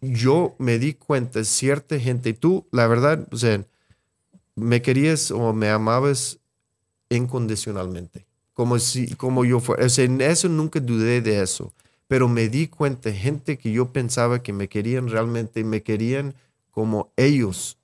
yo 0.00 0.56
me 0.58 0.80
di 0.80 0.94
cuenta, 0.94 1.44
cierta 1.44 1.98
gente, 1.98 2.30
y 2.30 2.34
tú, 2.34 2.66
la 2.72 2.88
verdad, 2.88 3.28
o 3.30 3.36
sea, 3.36 3.64
me 4.56 4.82
querías 4.82 5.30
o 5.30 5.52
me 5.52 5.70
amabas 5.70 6.40
incondicionalmente, 7.08 8.26
como 8.62 8.78
si, 8.78 9.12
como 9.16 9.44
yo 9.44 9.58
fuera, 9.58 9.84
o 9.84 9.88
sea, 9.88 10.04
en 10.04 10.20
eso 10.20 10.48
nunca 10.48 10.78
dudé 10.78 11.20
de 11.20 11.42
eso, 11.42 11.72
pero 12.06 12.28
me 12.28 12.48
di 12.48 12.68
cuenta, 12.68 13.10
gente 13.10 13.58
que 13.58 13.72
yo 13.72 13.92
pensaba 13.92 14.40
que 14.40 14.52
me 14.52 14.68
querían 14.68 15.08
realmente, 15.08 15.64
me 15.64 15.82
querían 15.82 16.32
como 16.70 17.10
ellos. 17.16 17.76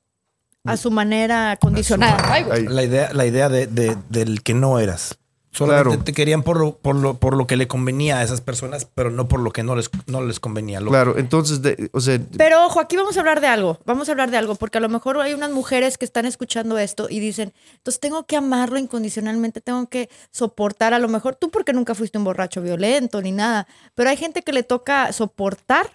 a 0.65 0.77
su 0.77 0.93
manera 0.93 1.57
condicionada. 1.61 2.47
La 2.71 2.85
idea, 2.85 3.13
la 3.13 3.27
idea 3.27 3.49
de, 3.49 3.67
de- 3.67 3.97
del 4.09 4.43
que 4.45 4.55
no 4.55 4.79
eras. 4.79 5.18
Solamente 5.51 5.89
Claro. 5.89 6.05
te 6.05 6.13
querían 6.13 6.43
por 6.43 6.59
lo, 6.61 6.77
por, 6.77 6.95
lo, 6.95 7.15
por 7.15 7.35
lo 7.37 7.47
que 7.47 7.57
le 7.57 7.67
convenía 7.67 8.19
a 8.19 8.23
esas 8.23 8.41
personas, 8.43 8.85
pero 8.95 9.11
no 9.11 9.29
por 9.29 9.41
lo 9.41 9.51
que 9.51 9.63
no 9.63 9.75
les, 9.77 9.89
no 10.07 10.21
les 10.23 10.41
convenía. 10.41 10.79
Lo- 10.81 10.91
claro, 10.91 11.17
entonces, 11.19 11.63
de- 11.63 11.89
o 11.95 12.01
sea, 12.01 12.21
Pero 12.37 12.67
ojo, 12.67 12.81
aquí 12.81 12.97
vamos 12.97 13.17
a 13.17 13.21
hablar 13.21 13.41
de 13.41 13.47
algo. 13.47 13.79
Vamos 13.87 14.09
a 14.09 14.13
hablar 14.13 14.31
de 14.31 14.37
algo, 14.37 14.57
porque 14.57 14.77
a 14.79 14.81
lo 14.83 14.91
mejor 14.91 15.19
hay 15.21 15.33
unas 15.33 15.51
mujeres 15.51 15.97
que 15.97 16.05
están 16.05 16.27
escuchando 16.27 16.77
esto 16.79 17.07
y 17.11 17.19
dicen, 17.19 17.55
entonces 17.79 17.99
tengo 17.99 18.27
que 18.27 18.37
amarlo 18.37 18.79
incondicionalmente, 18.79 19.61
tengo 19.63 19.89
que 19.89 20.11
soportar, 20.31 20.93
a 20.93 20.99
lo 20.99 21.09
mejor 21.09 21.35
tú 21.35 21.51
porque 21.51 21.73
nunca 21.73 21.95
fuiste 21.95 22.19
un 22.19 22.25
borracho 22.25 22.61
violento 22.61 23.23
ni 23.23 23.33
nada, 23.33 23.67
pero 23.95 24.11
hay 24.11 24.19
gente 24.19 24.43
que 24.43 24.53
le 24.53 24.63
toca 24.65 25.13
soportar 25.15 25.91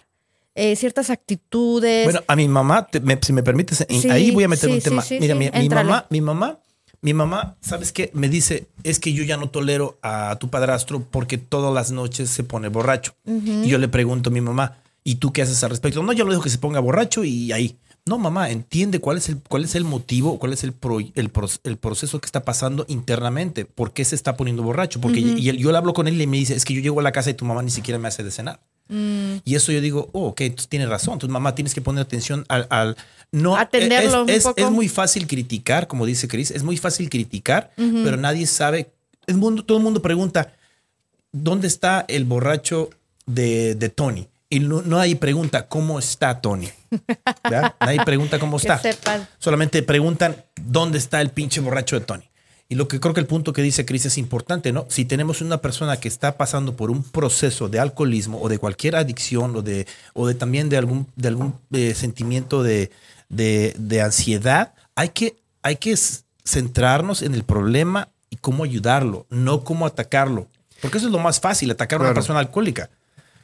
eh, 0.56 0.76
ciertas 0.76 1.10
actitudes. 1.10 2.04
Bueno, 2.04 2.20
a 2.26 2.36
mi 2.36 2.46
mamá, 2.48 2.86
te- 2.86 3.00
me- 3.00 3.18
si 3.22 3.32
me 3.32 3.42
permites, 3.42 3.84
Sí, 3.88 4.10
ahí 4.10 4.30
voy 4.30 4.44
a 4.44 4.48
meter 4.48 4.68
sí, 4.68 4.74
un 4.76 4.82
tema. 4.82 5.02
sí, 5.02 5.18
Mira, 5.20 5.34
sí, 5.34 5.38
mi, 5.38 5.50
mi 5.62 5.68
mamá, 5.68 6.06
mi 6.10 6.20
mamá, 6.20 6.58
mi 7.04 7.12
mamá, 7.14 7.56
¿sabes 7.60 7.92
qué? 7.92 8.10
Me 8.14 8.28
dice, 8.28 8.66
es 8.82 8.98
que 8.98 9.12
yo 9.12 9.22
ya 9.24 9.36
no 9.36 9.50
tolero 9.50 9.98
a 10.02 10.36
tu 10.40 10.48
padrastro 10.48 11.00
porque 11.10 11.36
todas 11.38 11.72
las 11.72 11.92
noches 11.92 12.30
se 12.30 12.42
pone 12.44 12.68
borracho. 12.68 13.14
Y 13.26 13.68
yo 13.68 13.78
le 13.78 13.88
pregunto 13.88 14.30
a 14.30 14.32
mi 14.32 14.40
mamá, 14.40 14.78
¿y 15.04 15.16
tú 15.16 15.30
qué 15.30 15.42
haces 15.42 15.62
al 15.62 15.70
respecto? 15.70 16.02
No, 16.02 16.12
yo 16.14 16.24
lo 16.24 16.30
dejo 16.30 16.42
que 16.42 16.50
se 16.50 16.58
ponga 16.58 16.80
borracho 16.80 17.22
y 17.22 17.52
ahí. 17.52 17.76
No, 18.06 18.18
mamá, 18.18 18.50
entiende 18.50 19.00
cuál 19.00 19.16
es 19.18 19.28
el, 19.28 19.38
cuál 19.48 19.64
es 19.64 19.74
el 19.74 19.84
motivo, 19.84 20.38
cuál 20.38 20.52
es 20.54 20.64
el, 20.64 20.72
pro- 20.72 21.00
el, 21.14 21.28
pro- 21.30 21.48
el 21.64 21.76
proceso 21.78 22.20
que 22.20 22.26
está 22.26 22.42
pasando 22.44 22.84
internamente. 22.88 23.64
¿Por 23.66 23.92
qué 23.92 24.04
se 24.04 24.14
está 24.14 24.36
poniendo 24.36 24.62
borracho? 24.62 25.00
Porque 25.00 25.20
y 25.20 25.48
él- 25.50 25.58
yo 25.58 25.72
le 25.72 25.78
hablo 25.78 25.92
con 25.94 26.08
él 26.08 26.20
y 26.20 26.26
me 26.26 26.36
dice, 26.38 26.54
es 26.54 26.64
que 26.64 26.74
yo 26.74 26.80
llego 26.80 27.00
a 27.00 27.02
la 27.02 27.12
casa 27.12 27.30
y 27.30 27.34
tu 27.34 27.44
mamá 27.44 27.62
ni 27.62 27.70
siquiera 27.70 27.98
me 27.98 28.08
hace 28.08 28.22
de 28.24 28.30
cenar. 28.30 28.60
Mm. 28.88 29.36
Y 29.44 29.54
eso 29.54 29.72
yo 29.72 29.80
digo, 29.80 30.08
oh, 30.12 30.26
ok, 30.28 30.42
entonces 30.42 30.68
tienes 30.68 30.88
razón. 30.88 31.18
Tu 31.18 31.28
mamá 31.28 31.54
tienes 31.54 31.74
que 31.74 31.80
poner 31.80 32.02
atención 32.02 32.44
al. 32.48 32.66
al- 32.70 32.96
no, 33.32 33.56
Atenderlo 33.56 34.26
es, 34.28 34.44
un 34.44 34.52
poco. 34.52 34.60
es 34.66 34.70
muy 34.70 34.88
fácil 34.88 35.26
criticar, 35.26 35.88
como 35.88 36.06
dice 36.06 36.28
Chris, 36.28 36.50
es 36.52 36.62
muy 36.62 36.76
fácil 36.76 37.10
criticar, 37.10 37.72
pero 37.76 38.16
nadie 38.16 38.46
sabe. 38.46 38.92
El 39.26 39.36
mundo, 39.38 39.64
todo 39.64 39.78
el 39.78 39.84
mundo 39.84 40.00
pregunta, 40.02 40.52
¿dónde 41.32 41.66
está 41.66 42.04
el 42.08 42.24
borracho 42.26 42.90
de, 43.26 43.74
de 43.74 43.88
Tony? 43.88 44.28
Y 44.50 44.60
no, 44.60 44.82
nadie 44.82 45.16
pregunta, 45.16 45.66
¿cómo 45.66 45.98
está 45.98 46.40
Tony? 46.40 46.68
¿Verdad? 47.42 47.74
Nadie 47.80 48.04
pregunta 48.04 48.38
cómo 48.38 48.56
está. 48.58 48.80
Solamente 49.38 49.82
preguntan, 49.82 50.36
¿dónde 50.62 50.98
está 50.98 51.20
el 51.20 51.30
pinche 51.30 51.60
borracho 51.60 51.98
de 51.98 52.04
Tony? 52.04 52.24
Y 52.68 52.76
lo 52.76 52.88
que 52.88 52.98
creo 52.98 53.12
que 53.12 53.20
el 53.20 53.26
punto 53.26 53.52
que 53.52 53.60
dice 53.62 53.84
Chris 53.84 54.06
es 54.06 54.16
importante, 54.16 54.72
¿no? 54.72 54.86
Si 54.88 55.04
tenemos 55.04 55.42
una 55.42 55.58
persona 55.58 55.98
que 55.98 56.08
está 56.08 56.36
pasando 56.38 56.76
por 56.76 56.90
un 56.90 57.02
proceso 57.02 57.68
de 57.68 57.78
alcoholismo 57.78 58.40
o 58.40 58.48
de 58.48 58.58
cualquier 58.58 58.96
adicción 58.96 59.54
o 59.56 59.62
de, 59.62 59.86
o 60.14 60.26
de 60.26 60.34
también 60.34 60.68
de 60.70 60.78
algún, 60.78 61.06
de 61.14 61.28
algún 61.28 61.54
eh, 61.72 61.94
sentimiento 61.94 62.62
de, 62.62 62.90
de, 63.28 63.74
de 63.78 64.00
ansiedad, 64.00 64.72
hay 64.94 65.10
que, 65.10 65.36
hay 65.62 65.76
que 65.76 65.94
centrarnos 66.44 67.22
en 67.22 67.34
el 67.34 67.44
problema 67.44 68.08
y 68.30 68.36
cómo 68.36 68.64
ayudarlo, 68.64 69.26
no 69.30 69.62
cómo 69.62 69.86
atacarlo. 69.86 70.48
Porque 70.80 70.98
eso 70.98 71.06
es 71.06 71.12
lo 71.12 71.18
más 71.18 71.40
fácil, 71.40 71.70
atacar 71.70 72.00
a 72.00 72.04
una 72.04 72.14
persona 72.14 72.38
alcohólica. 72.40 72.90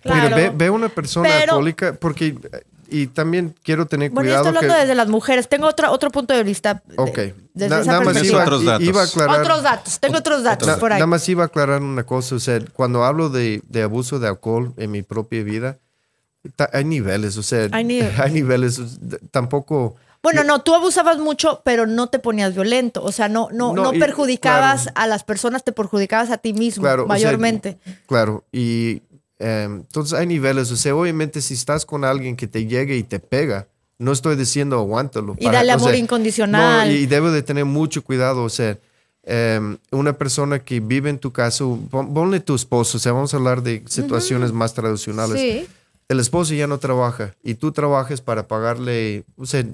Claro. 0.03 0.23
Mira, 0.25 0.37
ve, 0.37 0.51
ve 0.55 0.71
una 0.71 0.89
persona 0.89 1.29
Pero- 1.29 1.53
alcohólica 1.53 1.93
porque 1.93 2.35
y 2.91 3.07
también 3.07 3.55
quiero 3.63 3.87
tener 3.87 4.11
Bueno, 4.11 4.29
yo 4.29 4.35
cuidado 4.35 4.45
estoy 4.49 4.57
hablando 4.59 4.75
que 4.75 4.81
desde 4.83 4.95
las 4.95 5.09
mujeres. 5.09 5.49
Tengo 5.49 5.67
otro, 5.67 5.91
otro 5.93 6.11
punto 6.11 6.35
de 6.35 6.43
vista. 6.45 6.83
de- 6.87 6.95
Ok. 6.97 7.19
Desde 7.55 7.69
Na- 7.69 7.81
esa 7.81 7.87
nada 7.93 7.99
más 8.01 8.15
perspectiva. 8.15 8.37
iba, 8.37 8.43
Otros 8.45 8.65
datos. 8.65 8.87
iba 8.87 9.01
a 9.01 9.05
aclarar 9.05 9.41
Otros 9.41 9.63
datos. 9.63 10.01
Tengo 10.01 10.19
otros 10.19 10.43
datos 10.43 10.69
Na- 10.69 10.77
por 10.79 10.93
ahí. 10.93 10.99
Nada 10.99 11.07
más 11.07 11.29
iba 11.29 11.43
a 11.43 11.47
aclarar 11.47 11.83
una 11.83 12.05
cosa, 12.05 12.35
o 12.35 12.39
sea, 12.41 12.61
cuando 12.75 13.05
hablo 13.05 13.29
de, 13.29 13.63
de 13.69 13.83
abuso 13.83 14.19
de 14.19 14.29
alcohol 14.29 14.73
en 14.77 14.91
mi 14.91 15.03
propia 15.03 15.43
vida, 15.43 15.79
ta- 16.57 16.71
hay 16.73 16.85
niveles, 16.85 17.37
o 17.37 17.43
sea, 17.43 17.69
Hay 17.73 17.85
nive- 17.85 18.13
hay 18.19 18.33
niveles, 18.33 18.81
tampoco... 19.31 19.97
Bueno, 20.23 20.45
no, 20.45 20.61
tú 20.61 20.75
abusabas 20.75 21.17
mucho, 21.19 21.63
pero 21.65 21.87
no 21.87 22.09
te 22.09 22.19
ponías 22.19 22.55
violento. 22.55 23.03
O 23.03 23.11
sea, 23.11 23.31
no, 23.31 23.49
no, 23.53 23.73
no, 23.73 23.85
No, 23.85 23.95
y- 23.95 23.99
perjudicabas 23.99 24.83
claro. 24.83 24.95
a 25.01 25.07
las 25.07 25.25
personas, 25.25 25.65
te 25.65 25.73
perjudicabas 25.73 26.31
a 26.31 26.37
ti 26.37 26.53
mismo, 26.53 26.83
Claro, 26.83 27.05
o 27.05 27.07
sea, 27.07 27.09
mayormente. 27.09 27.79
Claro, 28.07 28.45
y 28.53 29.01
entonces 29.41 30.19
hay 30.19 30.27
niveles, 30.27 30.71
o 30.71 30.77
sea, 30.77 30.95
obviamente 30.95 31.41
si 31.41 31.55
estás 31.55 31.85
con 31.87 32.05
alguien 32.05 32.37
que 32.37 32.47
te 32.47 32.67
llegue 32.67 32.97
y 32.97 33.03
te 33.03 33.19
pega, 33.19 33.67
no 33.99 34.13
estoy 34.13 34.37
diciendo 34.37 34.77
aguántalo. 34.79 35.35
Y 35.39 35.47
dale 35.49 35.73
o 35.73 35.77
amor 35.77 35.91
sea, 35.91 35.99
incondicional. 35.99 36.89
No, 36.89 36.95
y 36.95 37.07
debe 37.07 37.31
de 37.31 37.43
tener 37.43 37.65
mucho 37.65 38.03
cuidado, 38.05 38.45
o 38.45 38.49
sea, 38.49 38.79
eh, 39.25 39.77
una 39.91 40.13
persona 40.17 40.59
que 40.61 40.81
vive 40.81 41.11
en 41.11 41.19
tu 41.19 41.33
casa, 41.33 41.65
pon- 41.91 42.13
ponle 42.15 42.41
tu 42.41 42.55
esposo, 42.55 42.97
o 42.97 43.01
sea, 43.01 43.13
vamos 43.13 43.35
a 43.35 43.37
hablar 43.39 43.63
de 43.63 43.83
situaciones 43.87 44.53
más 44.53 44.73
tradicionales. 44.75 45.41
sí. 45.41 45.67
el 46.09 46.19
esposo 46.19 46.55
ya 46.55 46.67
no 46.67 46.79
trabaja 46.79 47.35
y 47.45 47.55
tú 47.55 47.71
trabajas 47.71 48.21
para 48.21 48.49
pagarle, 48.49 49.23
o 49.37 49.47
sea, 49.47 49.65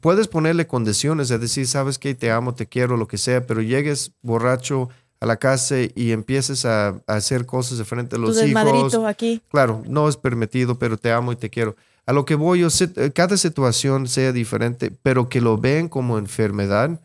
puedes 0.00 0.28
ponerle 0.28 0.66
condiciones, 0.66 1.30
es 1.30 1.40
decir, 1.40 1.66
sabes 1.66 1.98
que 1.98 2.14
te 2.14 2.30
amo, 2.30 2.54
te 2.54 2.66
quiero, 2.66 2.96
lo 2.96 3.08
que 3.08 3.18
sea, 3.18 3.46
pero 3.46 3.60
llegues 3.62 4.12
borracho 4.22 4.88
a 5.20 5.26
la 5.26 5.36
casa 5.36 5.76
y 5.94 6.12
empieces 6.12 6.64
a, 6.64 6.88
a 6.88 7.14
hacer 7.14 7.44
cosas 7.46 7.76
de 7.78 7.84
frente 7.84 8.16
a 8.16 8.18
Tu 8.18 8.22
los 8.22 8.36
desmadrito 8.36 8.86
hijos. 8.88 9.04
aquí. 9.06 9.42
Claro, 9.50 9.82
no 9.86 10.08
es 10.08 10.16
permitido, 10.16 10.78
pero 10.78 10.96
te 10.96 11.12
amo 11.12 11.32
y 11.32 11.36
te 11.36 11.50
quiero. 11.50 11.76
A 12.06 12.12
lo 12.14 12.24
que 12.24 12.34
voy, 12.34 12.60
yo 12.60 12.70
sé, 12.70 12.88
eh, 12.96 13.10
cada 13.14 13.36
situación 13.36 14.08
sea 14.08 14.32
diferente, 14.32 14.90
pero 15.02 15.28
que 15.28 15.40
lo 15.40 15.58
vean 15.58 15.88
como 15.88 16.18
enfermedad 16.18 17.00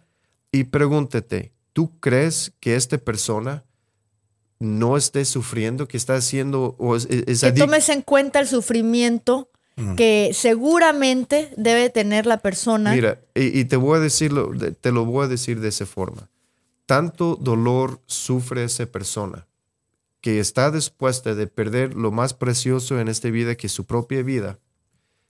y 0.52 0.64
pregúntate, 0.64 1.52
¿tú 1.74 2.00
crees 2.00 2.54
que 2.62 2.76
esta 2.78 2.98
persona 2.98 3.66
no 4.60 4.96
esté 4.96 5.26
sufriendo, 5.26 5.88
que 5.88 5.98
está 5.98 6.16
haciendo 6.16 6.76
o 6.80 6.96
es, 6.96 7.06
es 7.10 7.42
Que 7.42 7.52
tomes 7.52 7.90
en 7.90 8.02
cuenta 8.02 8.40
el 8.40 8.48
sufrimiento 8.48 9.50
que 9.98 10.32
seguramente 10.34 11.52
debe 11.58 11.90
tener 11.90 12.26
la 12.26 12.38
persona. 12.38 12.94
Mira, 12.94 13.20
y, 13.36 13.60
y 13.60 13.66
te 13.66 13.76
voy 13.76 13.98
a 13.98 14.00
decirlo, 14.00 14.52
de- 14.54 14.72
te 14.72 14.94
lo 14.94 15.04
voy 15.04 15.26
a 15.26 15.28
decir 15.28 15.60
de 15.60 15.68
esa 15.68 15.86
forma. 15.86 16.30
Tanto 16.86 17.36
dolor 17.36 18.02
sufre 18.06 18.64
esa 18.64 18.86
persona 18.86 19.48
que 20.22 20.40
está 20.40 20.72
dispuesta 20.72 21.36
de 21.36 21.48
perder 21.48 21.94
lo 21.94 22.12
más 22.12 22.34
precioso 22.34 23.00
en 23.00 23.08
esta 23.08 23.30
vida, 23.30 23.56
que 23.56 23.68
es 23.68 23.74
su 23.74 23.86
propia 23.86 24.24
vida, 24.24 24.58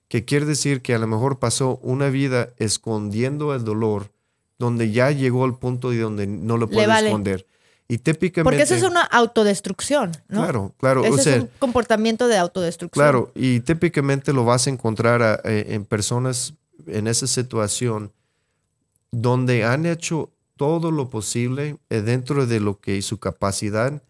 que 0.07 0.23
quiere 0.23 0.45
decir 0.45 0.81
que 0.81 0.93
a 0.93 0.99
lo 0.99 1.07
mejor 1.07 1.39
pasó 1.39 1.79
una 1.81 2.09
vida 2.09 2.53
escondiendo 2.57 3.53
el 3.53 3.65
dolor, 3.65 4.11
donde 4.57 4.91
ya 4.91 5.11
llegó 5.11 5.43
al 5.43 5.57
punto 5.57 5.89
de 5.89 5.99
donde 5.99 6.27
no 6.27 6.57
lo 6.57 6.69
puede 6.69 6.87
vale. 6.87 7.07
esconder. 7.07 7.45
Y 7.87 7.97
típicamente... 7.97 8.43
porque 8.43 8.63
eso 8.63 8.73
es 8.73 8.83
una 8.83 9.01
autodestrucción, 9.01 10.11
¿no? 10.27 10.41
Claro, 10.43 10.73
claro. 10.77 11.03
Ese 11.03 11.13
o 11.13 11.17
sea, 11.17 11.35
es 11.35 11.41
un 11.43 11.49
comportamiento 11.59 12.27
de 12.27 12.37
autodestrucción. 12.37 13.03
Claro, 13.03 13.31
y 13.35 13.59
típicamente 13.59 14.33
lo 14.33 14.43
vas 14.45 14.67
a 14.67 14.69
encontrar 14.69 15.21
a- 15.21 15.41
eh, 15.43 15.67
en 15.69 15.85
personas 15.85 16.53
en 16.87 17.07
esa 17.07 17.27
situación 17.27 18.11
donde 19.11 19.63
han 19.65 19.85
hecho 19.85 20.31
todo 20.57 20.91
lo 20.91 21.09
posible 21.09 21.77
eh, 21.89 22.01
dentro 22.01 22.45
de 22.45 22.59
lo 22.59 22.79
que 22.79 23.01
su 23.01 23.19
capacidad 23.19 24.01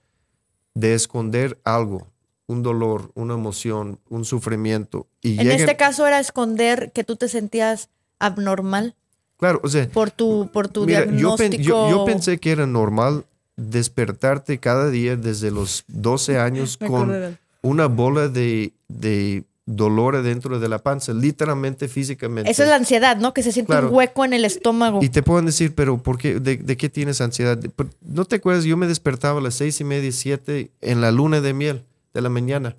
de 0.73 0.93
esconder 0.93 1.59
algo, 1.63 2.07
un 2.47 2.61
dolor, 2.63 3.11
una 3.15 3.33
emoción, 3.33 3.99
un 4.09 4.25
sufrimiento. 4.25 5.07
Y 5.21 5.39
En 5.41 5.51
este 5.51 5.77
caso 5.77 6.05
era 6.05 6.19
esconder 6.19 6.91
que 6.93 7.03
tú 7.03 7.15
te 7.15 7.27
sentías 7.29 7.89
abnormal 8.19 8.95
claro, 9.37 9.59
o 9.63 9.67
sea, 9.69 9.87
por 9.89 10.11
tu, 10.11 10.49
por 10.53 10.67
tu 10.69 10.85
mira, 10.85 11.03
diagnóstico. 11.05 11.61
yo- 11.61 11.89
yo 11.89 12.05
pensé 12.05 12.37
que 12.39 12.51
era 12.51 12.65
normal 12.67 13.25
despertarte 13.57 14.59
cada 14.59 14.89
día 14.89 15.15
desde 15.15 15.51
los 15.51 15.83
12 15.87 16.37
años 16.39 16.77
con 16.87 17.37
una 17.61 17.87
bola 17.87 18.27
de, 18.27 18.73
de 18.87 19.43
dolor 19.67 20.15
adentro 20.15 20.59
de 20.59 20.69
la 20.69 20.79
panza, 20.79 21.11
literalmente, 21.13 21.87
físicamente. 21.87 22.51
Esa 22.51 22.63
es 22.63 22.69
la 22.69 22.75
ansiedad, 22.75 23.17
¿no? 23.17 23.33
Que 23.33 23.41
se 23.41 23.51
siente 23.51 23.71
Claro. 23.73 23.89
un 23.89 23.95
hueco 23.95 24.23
en 24.23 24.33
el 24.33 24.45
estómago. 24.45 24.99
Y 25.01 25.09
te 25.09 25.23
pueden 25.23 25.45
decir, 25.47 25.73
pero 25.73 25.97
¿por 25.97 26.17
qué? 26.19 26.39
¿De, 26.39 26.57
de 26.57 26.77
qué 26.77 26.87
tienes 26.89 27.19
ansiedad? 27.21 27.57
¿No 28.01 28.25
te 28.25 28.35
acuerdas? 28.35 28.63
Yo 28.65 28.77
me 28.77 28.85
despertaba 28.87 29.39
a 29.39 29.43
las 29.43 29.55
seis 29.55 29.79
y 29.81 29.83
media, 29.83 30.11
siete 30.11 30.71
en 30.81 31.01
la 31.01 31.11
luna 31.11 31.41
de 31.41 31.53
miel 31.53 31.83
de 32.13 32.21
la 32.21 32.29
mañana. 32.29 32.75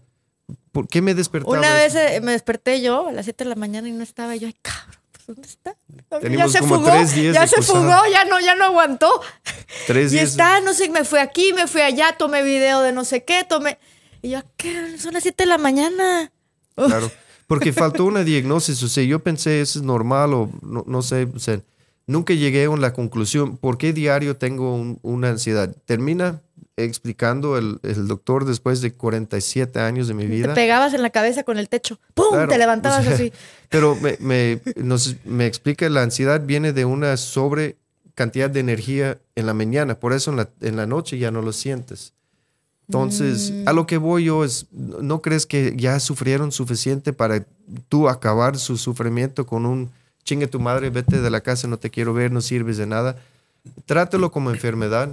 ¿Por 0.71 0.87
qué 0.87 1.03
me 1.03 1.15
despertaba? 1.15 1.59
Una 1.59 1.75
vez 1.75 1.95
eh, 1.97 2.21
me 2.23 2.31
desperté 2.33 2.81
yo 2.81 3.09
a 3.09 3.13
las 3.13 3.25
7 3.25 3.43
de 3.45 3.51
la 3.51 3.57
mañana 3.57 3.89
y 3.89 3.93
no 3.93 4.03
estaba. 4.05 4.37
Y 4.37 4.41
yo, 4.41 4.47
ay, 4.47 4.55
cabrón, 4.63 4.95
pues, 5.11 5.27
¿dónde 5.27 5.49
está? 5.49 5.75
ya 6.31 6.49
se 6.49 6.61
como 6.61 6.77
fugó, 6.77 6.91
tres 6.91 7.15
días 7.15 7.35
ya 7.35 7.47
se 7.49 7.57
cruzada. 7.57 7.81
fugó, 7.99 8.13
ya 8.13 8.25
no, 8.27 8.39
ya 8.39 8.55
no 8.55 8.65
aguantó. 8.67 9.09
Tres 9.89 10.13
Y 10.13 10.17
días. 10.17 10.31
está, 10.31 10.61
no 10.61 10.73
sé, 10.73 10.89
me 10.91 11.05
fui 11.05 11.19
aquí, 11.19 11.53
me 11.55 11.67
fui 11.67 11.81
allá, 11.81 12.15
tomé 12.17 12.43
video 12.45 12.81
de 12.83 12.93
no 12.93 13.05
sé 13.05 13.25
qué, 13.25 13.43
tomé. 13.49 13.79
Y 14.23 14.31
yo, 14.31 14.43
¿qué? 14.57 14.99
Son 14.99 15.15
las 15.15 15.23
7 15.25 15.43
de 15.45 15.49
la 15.49 15.59
mañana. 15.59 16.31
Claro. 16.77 17.11
Porque 17.47 17.73
faltó 17.73 18.05
una 18.05 18.23
diagnosis. 18.25 18.83
O 18.83 18.89
sea, 18.89 19.03
yo 19.05 19.21
pensé, 19.21 19.61
eso 19.61 19.79
es 19.79 19.85
normal 19.85 20.35
o 20.35 20.51
no, 20.63 20.85
no 20.87 21.03
sé. 21.03 21.29
O 21.35 21.39
sea, 21.39 21.61
nunca 22.07 22.35
llegué 22.35 22.67
a 22.67 22.77
la 22.77 22.93
conclusión. 22.93 23.57
¿Por 23.57 23.79
qué 23.79 23.93
diario 23.93 24.37
tengo 24.37 24.75
un- 24.75 24.99
una 25.03 25.29
ansiedad? 25.31 25.75
Termina 25.87 26.43
explicando 26.79 27.57
el, 27.57 27.79
el 27.83 28.07
doctor 28.07 28.45
después 28.45 28.81
de 28.83 28.93
47 28.93 29.81
años 29.81 30.09
de 30.09 30.15
mi 30.15 30.25
Te 30.25 30.29
vida. 30.29 30.55
pegabas 30.55 30.93
en 30.93 31.03
la 31.03 31.11
cabeza 31.11 31.43
con 31.43 31.59
el 31.59 31.69
techo. 31.69 31.99
¡Pum! 32.15 32.27
Claro, 32.33 32.49
te 32.49 32.59
levantabas 32.59 33.01
o 33.01 33.05
sea, 33.05 33.15
así. 33.15 33.33
Pero 33.71 33.95
me, 33.97 34.17
me, 34.21 34.61
nos- 34.77 35.17
me 35.25 35.47
explica 35.47 35.89
la 35.89 36.03
ansiedad 36.03 36.43
viene 36.45 36.73
de 36.73 36.85
una 36.85 37.17
sobre 37.17 37.77
cantidad 38.15 38.51
de 38.51 38.61
energía 38.61 39.19
en 39.35 39.47
la 39.47 39.55
mañana, 39.55 39.99
por 40.01 40.13
eso 40.13 40.31
en 40.31 40.39
la, 40.39 40.49
en 40.61 40.77
la 40.77 40.87
noche 40.87 41.19
ya 41.19 41.31
no 41.31 41.43
lo 41.43 41.53
sientes. 41.53 42.13
Entonces, 42.89 43.53
a 43.67 43.73
lo 43.73 43.87
que 43.87 43.99
voy 43.99 44.25
yo 44.25 44.45
es, 44.45 44.67
¿no 44.71 45.21
crees 45.21 45.45
que 45.45 45.75
ya 45.77 45.99
sufrieron 45.99 46.53
suficiente 46.53 47.13
para 47.13 47.45
tú 47.89 48.09
acabar 48.09 48.59
su 48.59 48.77
sufrimiento 48.77 49.45
con 49.45 49.67
un 49.67 49.91
chingue 50.23 50.47
tu 50.47 50.61
madre, 50.61 50.91
vete 50.91 51.21
de 51.21 51.31
la 51.31 51.41
casa, 51.41 51.67
no 51.67 51.79
te 51.79 51.91
quiero 51.91 52.15
ver, 52.15 52.31
no 52.31 52.41
sirves 52.41 52.77
de 52.77 52.87
nada? 52.87 53.17
Trátelo 53.87 54.31
como 54.31 54.51
enfermedad 54.51 55.11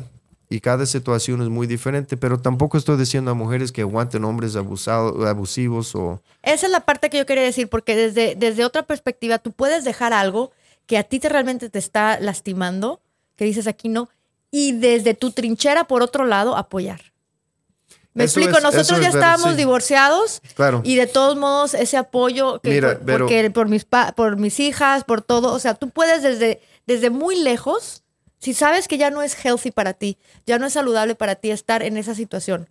y 0.49 0.59
cada 0.59 0.85
situación 0.85 1.41
es 1.41 1.49
muy 1.49 1.65
diferente, 1.65 2.15
pero 2.15 2.39
tampoco 2.39 2.77
estoy 2.77 2.95
diciendo 2.95 3.31
a 3.31 3.33
mujeres 3.33 3.71
que 3.71 3.81
aguanten 3.81 4.23
hombres 4.23 4.55
abusados, 4.55 5.25
abusivos 5.25 5.95
o... 5.95 6.21
Esa 6.43 6.67
es 6.67 6.71
la 6.71 6.81
parte 6.81 7.09
que 7.09 7.17
yo 7.17 7.25
quería 7.25 7.43
decir, 7.43 7.69
porque 7.69 7.95
desde, 7.95 8.35
desde 8.35 8.65
otra 8.65 8.83
perspectiva 8.83 9.39
tú 9.39 9.51
puedes 9.51 9.83
dejar 9.83 10.13
algo 10.13 10.51
que 10.85 10.99
a 10.99 11.03
ti 11.03 11.19
te 11.19 11.29
realmente 11.29 11.71
te 11.71 11.79
está 11.79 12.19
lastimando, 12.19 13.01
que 13.35 13.45
dices 13.45 13.65
aquí 13.65 13.89
no, 13.89 14.09
y 14.51 14.73
desde 14.73 15.15
tu 15.15 15.31
trinchera, 15.31 15.85
por 15.85 16.03
otro 16.03 16.25
lado, 16.25 16.55
apoyar. 16.55 17.12
Me 18.15 18.25
Eso 18.25 18.39
explico, 18.39 18.57
es- 18.59 18.63
nosotros 18.63 19.01
ya 19.01 19.09
es 19.09 19.15
estábamos 19.15 19.51
sí. 19.51 19.57
divorciados 19.57 20.41
Claro. 20.55 20.81
y 20.83 20.95
de 20.95 21.07
todos 21.07 21.35
modos 21.37 21.73
ese 21.73 21.97
apoyo 21.97 22.59
que 22.61 22.69
Mira, 22.69 22.89
por, 22.97 23.05
pero- 23.05 23.25
porque 23.25 23.49
por 23.51 23.67
mis 23.69 23.85
pa- 23.85 24.11
por 24.13 24.37
mis 24.37 24.59
hijas, 24.59 25.03
por 25.03 25.21
todo, 25.21 25.51
o 25.51 25.59
sea, 25.59 25.73
tú 25.75 25.89
puedes 25.89 26.21
desde 26.21 26.61
desde 26.85 27.09
muy 27.09 27.35
lejos, 27.41 28.03
si 28.39 28.53
sabes 28.53 28.87
que 28.87 28.97
ya 28.97 29.09
no 29.09 29.21
es 29.23 29.33
healthy 29.43 29.71
para 29.71 29.93
ti, 29.93 30.17
ya 30.45 30.59
no 30.59 30.65
es 30.67 30.73
saludable 30.73 31.15
para 31.15 31.35
ti 31.35 31.49
estar 31.49 31.81
en 31.81 31.95
esa 31.97 32.13
situación. 32.13 32.67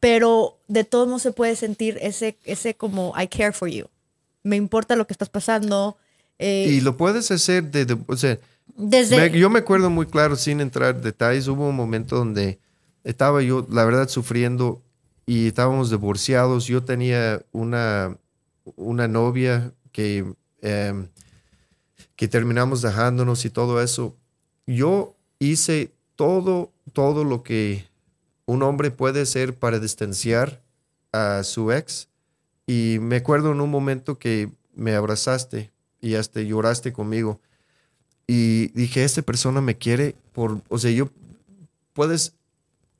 Pero 0.00 0.58
de 0.68 0.84
todos 0.84 1.08
modos 1.08 1.22
se 1.22 1.32
puede 1.32 1.56
sentir 1.56 1.98
ese 2.02 2.36
ese 2.44 2.74
como 2.74 3.14
I 3.20 3.26
care 3.28 3.52
for 3.52 3.68
you. 3.68 3.86
Me 4.42 4.56
importa 4.56 4.94
lo 4.94 5.06
que 5.06 5.12
estás 5.14 5.28
pasando. 5.30 5.96
eh, 6.38 6.66
Y 6.70 6.80
lo 6.82 6.96
puedes 6.98 7.30
hacer 7.30 7.64
de, 7.64 7.86
de- 7.86 7.98
o 8.06 8.16
sea, 8.16 8.38
desde 8.76 9.16
me- 9.16 9.38
yo 9.38 9.48
me 9.48 9.60
acuerdo 9.60 9.88
muy 9.88 10.04
claro, 10.06 10.36
sin 10.36 10.60
entrar 10.60 10.94
en 10.96 11.02
detalles, 11.02 11.48
hubo 11.48 11.66
un 11.68 11.74
momento 11.74 12.14
donde 12.16 12.58
estaba 13.06 13.40
yo, 13.40 13.64
la 13.70 13.84
verdad, 13.84 14.08
sufriendo 14.08 14.82
y 15.26 15.46
estábamos 15.46 15.90
divorciados. 15.90 16.66
Yo 16.66 16.82
tenía 16.82 17.40
una, 17.52 18.16
una 18.74 19.06
novia 19.06 19.72
que, 19.92 20.34
em, 20.60 21.06
que 22.16 22.26
terminamos 22.26 22.82
dejándonos 22.82 23.44
y 23.44 23.50
todo 23.50 23.80
eso. 23.80 24.16
Yo 24.66 25.14
hice 25.38 25.92
todo, 26.16 26.72
todo 26.92 27.22
lo 27.22 27.44
que 27.44 27.86
un 28.44 28.64
hombre 28.64 28.90
puede 28.90 29.20
hacer 29.20 29.54
para 29.54 29.78
distanciar 29.78 30.60
a 31.12 31.44
su 31.44 31.70
ex. 31.70 32.08
Y 32.66 32.98
me 33.00 33.16
acuerdo 33.16 33.52
en 33.52 33.60
un 33.60 33.70
momento 33.70 34.18
que 34.18 34.50
me 34.74 34.96
abrazaste 34.96 35.70
y 36.00 36.16
hasta 36.16 36.40
lloraste 36.40 36.92
conmigo. 36.92 37.40
Y 38.26 38.68
dije, 38.68 39.04
esta 39.04 39.22
persona 39.22 39.60
me 39.60 39.78
quiere 39.78 40.16
por, 40.32 40.60
o 40.68 40.78
sea, 40.78 40.90
yo 40.90 41.08
puedes 41.92 42.35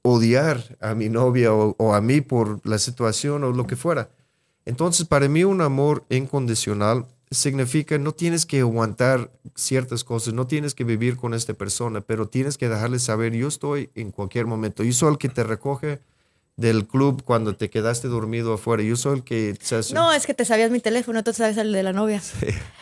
odiar 0.09 0.77
a 0.81 0.95
mi 0.95 1.09
novia 1.09 1.53
o, 1.53 1.75
o 1.79 1.95
a 1.95 2.01
mí 2.01 2.21
por 2.21 2.61
la 2.67 2.79
situación 2.79 3.45
o 3.45 3.53
lo 3.53 3.67
que 3.67 3.77
fuera. 3.77 4.09
Entonces, 4.65 5.07
para 5.07 5.29
mí 5.29 5.45
un 5.45 5.61
amor 5.61 6.05
incondicional 6.11 7.07
significa 7.31 7.99
no 7.99 8.13
tienes 8.13 8.47
que 8.47 8.61
aguantar 8.61 9.31
ciertas 9.55 10.05
cosas, 10.05 10.33
no 10.35 10.47
tienes 10.47 10.75
que 10.75 10.85
vivir 10.85 11.17
con 11.17 11.35
esta 11.35 11.55
persona, 11.55 12.01
pero 12.01 12.29
tienes 12.29 12.57
que 12.57 12.69
dejarle 12.69 12.99
saber, 13.01 13.33
yo 13.33 13.49
estoy 13.49 13.91
en 13.95 14.11
cualquier 14.13 14.47
momento, 14.47 14.83
yo 14.85 14.93
soy 14.93 15.13
el 15.13 15.19
que 15.19 15.29
te 15.29 15.43
recoge 15.43 15.99
del 16.57 16.87
club 16.87 17.23
cuando 17.25 17.55
te 17.57 17.69
quedaste 17.69 18.09
dormido 18.09 18.55
afuera. 18.55 18.83
Yo 18.83 18.97
soy 18.97 19.17
el 19.19 19.25
que 19.25 19.59
hace- 19.61 19.93
No, 19.93 20.13
es 20.13 20.25
que 20.27 20.33
te 20.35 20.45
sabías 20.45 20.71
mi 20.71 20.81
teléfono, 20.81 21.19
entonces 21.19 21.39
sabes 21.39 21.57
el 21.59 21.71
de 21.73 21.83
la 21.83 21.93
novia. 21.93 22.23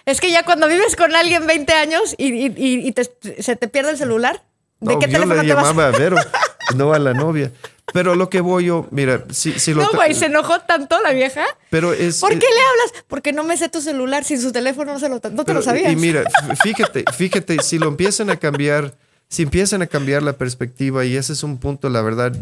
Es 0.07 0.21
que 0.21 0.31
ya 0.31 0.45
cuando 0.45 0.69
vives 0.69 0.95
con 0.97 1.15
alguien 1.17 1.47
20 1.47 1.73
años 1.73 2.15
y, 2.19 2.27
y- 2.47 2.55
y- 2.87 2.93
te- 2.93 3.43
se 3.43 3.57
te 3.57 3.67
pierde 3.69 3.91
el 3.93 3.97
celular, 3.97 4.45
¿de 4.81 4.93
No, 4.93 4.99
qué 5.01 5.07
yo 5.07 5.13
teléfono 5.13 5.35
le 5.43 5.49
te 5.49 5.55
vas? 5.55 5.65
llamaba 5.67 5.89
a 5.89 5.99
Vero, 5.99 6.17
no 6.77 6.93
a 6.93 6.99
la 6.99 7.15
novia. 7.15 7.53
Pero 7.93 8.15
lo 8.15 8.31
que 8.31 8.41
voy 8.41 8.65
yo, 8.67 8.87
mira, 8.91 9.25
si, 9.31 9.59
si 9.61 9.75
lo 9.75 9.83
No, 9.83 9.91
güey, 9.93 10.15
se 10.15 10.27
enojó 10.27 10.59
tanto 10.61 11.01
la 11.03 11.13
vieja. 11.13 11.45
Pero 11.71 11.93
es. 11.93 12.19
¿Por 12.21 12.33
es- 12.33 12.39
qué 12.41 12.47
le 12.47 12.61
hablas? 12.61 13.05
Porque 13.07 13.33
no 13.33 13.45
me 13.45 13.57
sé 13.57 13.69
tu 13.69 13.81
celular. 13.81 14.25
Sin 14.25 14.41
su 14.41 14.53
teléfono 14.53 14.93
no, 14.95 14.99
se 14.99 15.09
lo, 15.09 15.17
no 15.17 15.21
te 15.21 15.31
pero- 15.31 15.55
lo 15.55 15.63
sabías. 15.63 15.93
Y 15.93 15.97
mira, 15.97 16.25
fíjate, 16.63 17.05
fíjate, 17.13 17.63
si 17.63 17.79
lo 17.79 17.89
empiezan 17.89 18.31
a 18.31 18.37
cambiar, 18.37 18.95
si 19.29 19.43
empiezan 19.43 19.83
a 19.83 19.87
cambiar 19.87 20.23
la 20.23 20.33
perspectiva, 20.33 21.05
y 21.05 21.17
ese 21.17 21.35
es 21.35 21.43
un 21.43 21.59
punto, 21.59 21.89
la 21.91 22.01
verdad, 22.03 22.33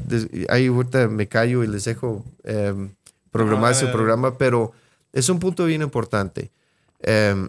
ahí 0.49 0.69
ahorita 0.69 1.09
me 1.09 1.26
callo 1.26 1.64
y 1.64 1.67
les 1.67 1.85
dejo 1.85 2.25
em, 2.45 2.91
programar 3.31 3.73
No, 3.75 3.81
su 3.81 3.91
programa, 3.91 4.38
pero 4.38 4.73
es 5.12 5.29
un 5.29 5.38
punto 5.41 5.64
bien 5.64 5.83
importante. 5.83 6.50
Em, 7.00 7.49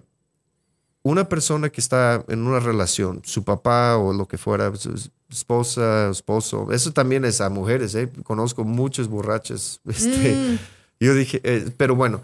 una 1.03 1.27
persona 1.29 1.69
que 1.69 1.81
está 1.81 2.23
en 2.27 2.47
una 2.47 2.59
relación, 2.59 3.21
su 3.25 3.43
papá 3.43 3.97
o 3.97 4.13
lo 4.13 4.25
que 4.27 4.37
fuera, 4.37 4.73
su 4.75 5.09
esposa, 5.33 6.09
esposo, 6.09 6.71
eso 6.71 6.91
también 6.91 7.25
es 7.25 7.41
a 7.41 7.49
mujeres, 7.49 7.95
¿eh? 7.95 8.09
conozco 8.23 8.63
muchas 8.63 9.07
borrachas. 9.07 9.81
Este, 9.87 10.35
Mm. 10.35 10.57
Yo 10.99 11.13
dije, 11.15 11.41
eh, 11.43 11.69
pero 11.75 11.95
bueno, 11.95 12.21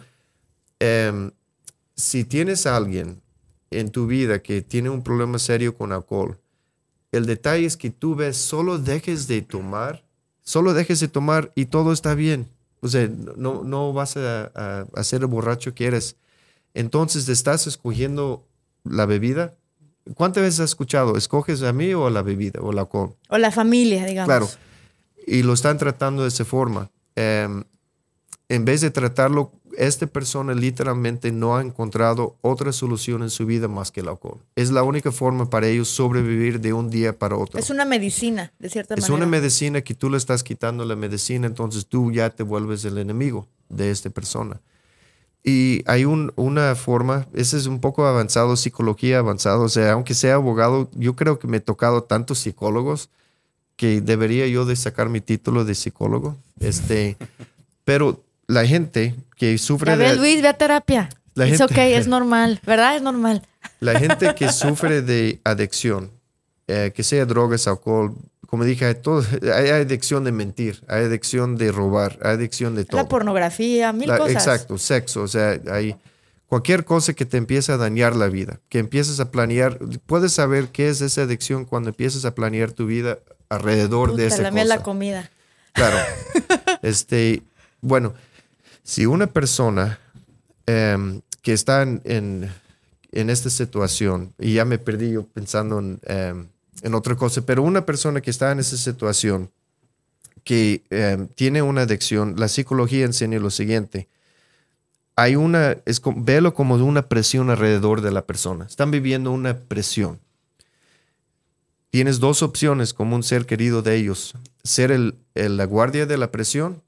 em, 0.79 1.31
si 1.95 2.23
tienes 2.23 2.65
a 2.65 2.77
alguien 2.77 3.21
en 3.71 3.89
tu 3.91 4.07
vida 4.07 4.41
que 4.41 4.61
tiene 4.61 4.89
un 4.89 5.03
problema 5.03 5.37
serio 5.37 5.75
con 5.75 5.91
alcohol, 5.91 6.37
el 7.11 7.25
detalle 7.25 7.65
es 7.65 7.75
que 7.75 7.89
tú 7.89 8.15
ves, 8.15 8.37
solo 8.37 8.77
dejes 8.77 9.27
de 9.27 9.41
tomar, 9.41 10.05
solo 10.43 10.73
dejes 10.73 10.99
de 11.01 11.07
tomar 11.09 11.51
y 11.55 11.65
todo 11.65 11.91
está 11.91 12.15
bien. 12.15 12.47
O 12.81 12.87
sea, 12.87 13.09
no, 13.35 13.63
no 13.63 13.91
vas 13.91 14.15
a, 14.15 14.51
a, 14.55 14.85
a 14.95 15.03
ser 15.03 15.21
el 15.21 15.27
borracho 15.27 15.73
que 15.73 15.85
eres. 15.87 16.15
Entonces, 16.73 17.25
te 17.25 17.33
estás 17.33 17.67
escogiendo 17.67 18.45
la 18.83 19.05
bebida. 19.05 19.55
¿Cuántas 20.15 20.44
veces 20.44 20.60
has 20.62 20.70
escuchado? 20.72 21.15
¿Escoges 21.18 21.62
a 21.63 21.74
mí 21.74 21.94
o 21.94 22.08
a 22.08 22.10
la 22.12 22.22
bebida 22.22 22.60
o 22.62 22.72
el 22.72 22.79
alcohol? 22.79 23.15
O 23.29 23.38
la 23.38 23.51
familia, 23.51 24.06
digamos. 24.06 24.27
Claro. 24.27 24.48
Y 25.27 25.44
lo 25.44 25.53
están 25.53 25.77
tratando 25.77 26.24
de 26.24 26.29
esa 26.29 26.46
forma. 26.46 26.89
Em, 27.15 27.63
en 28.48 28.65
vez 28.65 28.82
de 28.82 28.89
tratarlo, 28.89 29.51
esta 29.77 30.08
persona 30.08 30.53
literalmente 30.56 31.32
no 31.32 31.56
ha 31.56 31.62
encontrado 31.62 32.38
otra 32.41 32.74
solución 32.74 33.22
en 33.22 33.29
su 33.29 33.46
vida 33.46 33.68
más 33.68 33.91
que 33.91 34.00
el 34.01 34.08
alcohol. 34.08 34.39
Es 34.56 34.72
la 34.72 34.82
única 34.84 35.12
forma 35.12 35.50
para 35.50 35.68
ellos 35.68 35.88
sobrevivir 35.89 36.60
de 36.60 36.74
un 36.74 36.89
día 36.89 37.18
para 37.18 37.38
otro. 37.38 37.60
Es 37.60 37.70
una 37.70 37.86
medicina, 37.86 38.51
de 38.58 38.70
cierta 38.70 38.96
Es 38.96 39.01
manera. 39.01 39.15
una 39.15 39.25
medicina 39.27 39.82
que 39.82 39.94
tú 39.94 40.10
le 40.10 40.18
estás 40.18 40.44
quitando 40.44 40.84
la 40.86 40.96
medicina, 40.96 41.46
entonces 41.46 41.86
tú 41.86 42.12
ya 42.12 42.29
te 42.32 42.41
vuelves 42.44 42.84
el 42.86 42.98
enemigo 42.98 43.48
de 43.70 43.91
esta 43.91 44.10
persona. 44.10 44.60
Y 45.43 45.84
hay 45.86 46.05
un- 46.05 46.34
una 46.36 46.75
forma, 46.75 47.27
ese 47.34 47.58
es 47.58 47.65
un 47.65 47.79
poco 47.79 48.05
avanzado, 48.05 48.55
psicología 48.58 49.19
avanzado, 49.19 49.62
o 49.63 49.69
sea, 49.69 49.93
aunque 49.93 50.13
sea 50.13 50.36
abogado, 50.36 50.89
yo 50.93 51.15
creo 51.15 51.39
que 51.39 51.48
me 51.48 51.58
he 51.58 51.62
tocado 51.62 52.03
tantos 52.03 52.39
psicólogos 52.39 53.10
que 53.77 54.01
debería 54.01 54.46
yo 54.48 54.65
de 54.65 54.75
sacar 54.75 55.08
mi 55.08 55.22
título 55.22 55.63
de 55.63 55.75
psicólogo. 55.75 56.36
Este, 56.60 57.15
pero 57.86 58.22
la 58.48 58.65
gente 58.65 59.15
que 59.38 59.58
sufre 59.58 59.91
Ya 59.91 59.96
ve, 59.98 60.10
de... 60.10 60.15
Luis, 60.17 60.41
ve 60.41 60.50
a 60.50 60.58
terapia. 60.58 61.10
Es 61.36 61.62
ok, 61.62 61.72
es 61.77 62.08
normal, 62.08 62.60
¿verdad? 62.65 62.98
Es 62.98 63.01
normal. 63.01 63.48
La 63.79 63.98
gente 63.98 64.36
que 64.36 64.51
sufre 64.51 65.01
de 65.01 65.39
adicción, 65.46 66.12
eh, 66.67 66.91
que 66.93 67.03
sea 67.03 67.25
drogas, 67.25 67.65
alcohol, 67.67 68.13
como 68.50 68.63
dije, 68.63 68.86
hay, 68.86 68.96
todo, 68.96 69.24
hay 69.53 69.70
adicción 69.70 70.24
de 70.24 70.32
mentir, 70.32 70.82
hay 70.88 71.03
adicción 71.06 71.56
de 71.56 71.72
robar, 71.72 72.18
hay 72.24 72.32
adicción 72.32 72.75
de 72.75 72.84
todo. 72.86 73.01
La 73.01 73.08
pornografía, 73.08 73.94
mil 73.94 74.08
La- 74.08 74.18
cosas. 74.18 74.34
Exacto, 74.34 74.77
sexo, 74.79 75.22
o 75.22 75.27
sea, 75.27 75.60
hay 75.72 75.96
cualquier 76.48 76.84
cosa 76.84 77.13
que 77.13 77.25
te 77.25 77.38
empiece 77.38 77.72
a 77.72 77.77
dañar 77.77 78.15
la 78.15 78.27
vida, 78.27 78.60
que 78.70 78.79
empieces 78.79 79.20
a 79.20 79.29
planear, 79.29 79.77
puedes 80.08 80.32
saber 80.34 80.70
qué 80.70 80.89
es 80.89 81.00
esa 81.01 81.22
adicción 81.22 81.65
cuando 81.65 81.89
empiezas 81.89 82.25
a 82.25 82.34
planear 82.34 82.72
tu 82.72 82.88
vida 82.88 83.20
alrededor 83.50 84.16
de 84.16 84.25
esa 84.27 84.42
la 84.42 84.50
cosa. 84.51 84.64
la 84.66 84.81
comida. 84.83 85.29
Claro. 85.74 85.98
este, 86.81 87.44
bueno, 87.81 88.16
si 88.83 89.05
una 89.05 89.27
persona 89.27 90.00
em, 90.66 91.22
que 91.44 91.53
está 91.53 91.83
en, 91.83 92.01
en- 92.05 92.51
en 93.12 93.29
esta 93.29 93.50
situación, 93.50 94.33
y 94.40 94.53
ya 94.55 94.66
me 94.66 94.77
perdí 94.79 95.12
yo 95.14 95.25
pensando 95.27 95.79
en, 95.79 96.00
em, 96.05 96.48
en 96.81 96.94
otra 96.96 97.15
cosa, 97.15 97.42
pero 97.46 97.63
una 97.63 97.85
persona 97.85 98.22
que 98.22 98.29
está 98.31 98.51
en 98.51 98.59
esa 98.59 98.77
situación, 98.77 99.51
que 100.44 100.83
em, 100.89 101.27
tiene 101.27 101.61
una 101.61 101.81
adicción, 101.81 102.35
la 102.37 102.48
psicología 102.48 103.05
enseña 103.05 103.39
lo 103.39 103.50
siguiente. 103.50 104.07
Hay 105.15 105.35
una, 105.35 105.77
es, 105.85 106.00
como- 106.00 106.24
véelo 106.24 106.53
como 106.53 106.75
una 106.75 107.07
presión 107.09 107.50
alrededor 107.50 108.01
de 108.01 108.11
la 108.11 108.25
persona. 108.25 108.65
Están 108.65 108.89
viviendo 108.89 109.31
una 109.31 109.57
presión. 109.57 110.20
Tienes 111.92 112.20
dos 112.20 112.44
opciones 112.44 112.94
como 112.94 113.15
un 113.15 113.24
ser 113.24 113.46
querido 113.46 113.81
de 113.81 113.96
ellos. 113.96 114.33
Ser 114.63 114.92
el, 114.92 115.15
el- 115.35 115.57
la 115.57 115.65
guardia 115.65 116.05
de 116.05 116.18
la 116.18 116.31
presión 116.31 116.81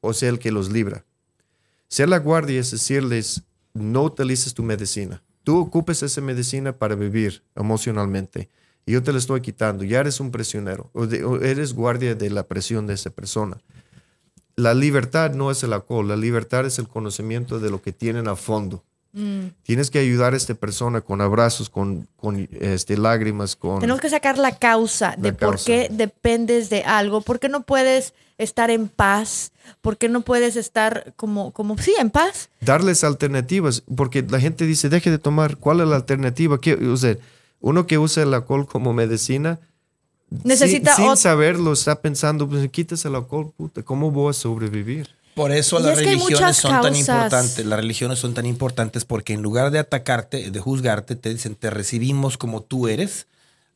o 0.00 0.12
ser 0.12 0.30
el 0.30 0.38
que 0.38 0.50
los 0.52 0.70
libra. 0.70 1.04
Ser 1.88 2.08
la 2.08 2.18
guardia 2.18 2.60
es 2.60 2.70
decirles, 2.70 3.42
no 3.74 4.02
utilices 4.02 4.52
tu 4.54 4.62
medicina. 4.62 5.22
Tú 5.44 5.58
ocupes 5.58 6.02
esa 6.02 6.20
medicina 6.20 6.72
para 6.72 6.94
vivir 6.94 7.42
emocionalmente. 7.56 8.48
Y 8.90 8.94
yo 8.94 9.04
te 9.04 9.12
la 9.12 9.18
estoy 9.18 9.40
quitando. 9.40 9.84
Ya 9.84 10.00
eres 10.00 10.18
un 10.18 10.32
prisionero. 10.32 10.90
O, 10.92 11.06
de- 11.06 11.22
o 11.22 11.40
eres 11.40 11.74
guardia 11.74 12.16
de 12.16 12.28
la 12.28 12.42
presión 12.42 12.88
de 12.88 12.94
esa 12.94 13.10
persona. 13.10 13.56
La 14.56 14.74
libertad 14.74 15.32
no 15.32 15.52
es 15.52 15.62
el 15.62 15.72
alcohol. 15.72 16.08
La 16.08 16.16
libertad 16.16 16.66
es 16.66 16.80
el 16.80 16.88
conocimiento 16.88 17.60
de 17.60 17.70
lo 17.70 17.80
que 17.80 17.92
tienen 17.92 18.26
a 18.26 18.34
fondo. 18.34 18.82
Mm. 19.12 19.46
Tienes 19.62 19.92
que 19.92 20.00
ayudar 20.00 20.34
a 20.34 20.36
esta 20.36 20.54
persona 20.54 21.02
con 21.02 21.20
abrazos, 21.20 21.70
con, 21.70 22.08
con 22.16 22.48
este, 22.50 22.96
lágrimas, 22.96 23.54
con... 23.54 23.78
Tenemos 23.78 24.00
que 24.00 24.10
sacar 24.10 24.38
la 24.38 24.56
causa 24.56 25.14
de 25.16 25.32
por 25.32 25.62
qué 25.62 25.88
dependes 25.88 26.68
de 26.68 26.82
algo, 26.82 27.20
por 27.20 27.38
qué 27.38 27.48
no 27.48 27.62
puedes 27.62 28.12
estar 28.38 28.70
en 28.70 28.88
paz, 28.88 29.52
por 29.80 29.98
qué 29.98 30.08
no 30.08 30.22
puedes 30.22 30.56
estar 30.56 31.12
como, 31.14 31.52
como 31.52 31.78
sí, 31.78 31.94
en 32.00 32.10
paz. 32.10 32.50
darles 32.60 33.04
alternativas, 33.04 33.84
porque 33.96 34.22
la 34.28 34.40
gente 34.40 34.66
dice, 34.66 34.88
deje 34.88 35.12
de 35.12 35.18
tomar, 35.18 35.58
¿cuál 35.58 35.80
es 35.80 35.86
la 35.86 35.96
alternativa? 35.96 36.60
¿Qué, 36.60 36.74
o 36.74 36.96
sea, 36.96 37.16
uno 37.60 37.86
que 37.86 37.98
usa 37.98 38.22
el 38.22 38.34
alcohol 38.34 38.66
como 38.66 38.92
medicina, 38.92 39.60
Necesita 40.44 40.94
sin, 40.94 41.06
sin 41.06 41.16
saberlo, 41.16 41.72
está 41.72 42.00
pensando, 42.00 42.48
pues 42.48 42.68
quitas 42.70 43.04
el 43.04 43.16
alcohol, 43.16 43.52
puta, 43.56 43.82
¿cómo 43.82 44.10
voy 44.12 44.30
a 44.30 44.32
sobrevivir? 44.32 45.08
Por 45.34 45.50
eso 45.52 45.80
Y 45.80 45.82
las 45.82 45.98
es 45.98 46.04
religiones 46.06 46.56
son 46.56 46.70
tan 46.70 46.82
causas. 46.82 46.98
importantes. 47.00 47.66
Las 47.66 47.80
religiones 47.80 48.18
son 48.18 48.34
tan 48.34 48.46
importantes 48.46 49.04
porque 49.04 49.32
en 49.32 49.42
lugar 49.42 49.70
de 49.70 49.78
atacarte, 49.78 50.50
de 50.50 50.60
juzgarte, 50.60 51.16
te 51.16 51.30
dicen, 51.30 51.54
te 51.56 51.70
recibimos 51.70 52.36
como 52.36 52.62
tú 52.62 52.88
eres, 52.88 53.26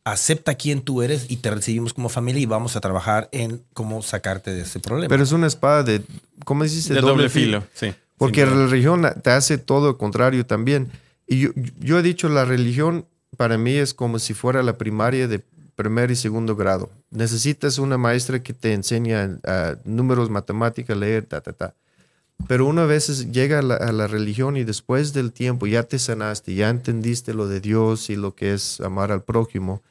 acepta 0.05 0.55
quién 0.55 0.83
tú 0.83 1.03
eres 1.03 1.27
y 1.29 1.39
te 1.39 1.51
recibimos 1.51 1.95
como 1.95 2.09
familia 2.09 2.41
y 2.43 2.47
vamos 2.47 2.77
a 2.77 2.81
trabajar 2.81 3.29
en 3.33 3.63
cómo 3.73 4.03
sacarte 4.03 4.53
de 4.53 4.63
ese 4.63 4.79
problema. 4.79 5.09
Pero 5.09 5.23
es 5.23 5.33
una 5.33 5.47
espada 5.47 5.83
de, 5.83 6.03
¿cómo 6.45 6.63
dices? 6.65 6.89
De 6.89 7.01
doble 7.01 7.29
filo, 7.29 7.65
sí. 7.75 7.95
Porque 8.17 8.47
la 8.47 8.67
religión 8.67 9.05
te 9.23 9.31
hace 9.31 9.59
todo 9.59 9.89
lo 9.89 9.99
contrario 9.99 10.47
también. 10.47 10.91
Y 11.27 11.41
yo, 11.41 11.51
yo 11.81 11.99
he 11.99 12.03
dicho, 12.03 12.29
la 12.29 12.45
religión 12.45 13.07
para 13.37 13.59
mí 13.59 13.73
es 13.73 13.95
como 13.95 14.19
si 14.19 14.35
fuera 14.35 14.63
la 14.63 14.79
primaria 14.79 15.29
de 15.29 15.43
primer 15.77 16.11
y 16.11 16.17
segundo 16.17 16.57
grado. 16.57 16.91
Necesitas 17.11 17.79
una 17.79 17.99
maestra 17.99 18.43
que 18.43 18.53
te 18.55 18.73
enseña 18.73 19.39
ah, 19.45 19.77
números, 19.85 20.31
matemáticas, 20.31 20.97
leer, 20.97 21.25
ta, 21.25 21.41
ta, 21.41 21.53
ta. 21.53 21.75
Pero 22.49 22.67
una 22.67 22.85
vez 22.85 23.31
llega 23.33 23.61
a 23.61 23.63
la, 23.63 23.77
a 23.77 23.93
la 23.93 24.07
religión 24.07 24.57
y 24.57 24.65
después 24.65 25.13
del 25.13 25.33
tiempo 25.33 25.67
ya 25.67 25.85
te 25.85 25.99
sanaste, 25.99 26.55
ya 26.55 26.69
entendiste 26.69 27.33
lo 27.35 27.47
de 27.47 27.61
Dios 27.61 28.11
y 28.11 28.17
lo 28.17 28.35
que 28.35 28.55
es 28.55 28.81
amar 28.81 29.13
al 29.13 29.23
prójimo, 29.23 29.83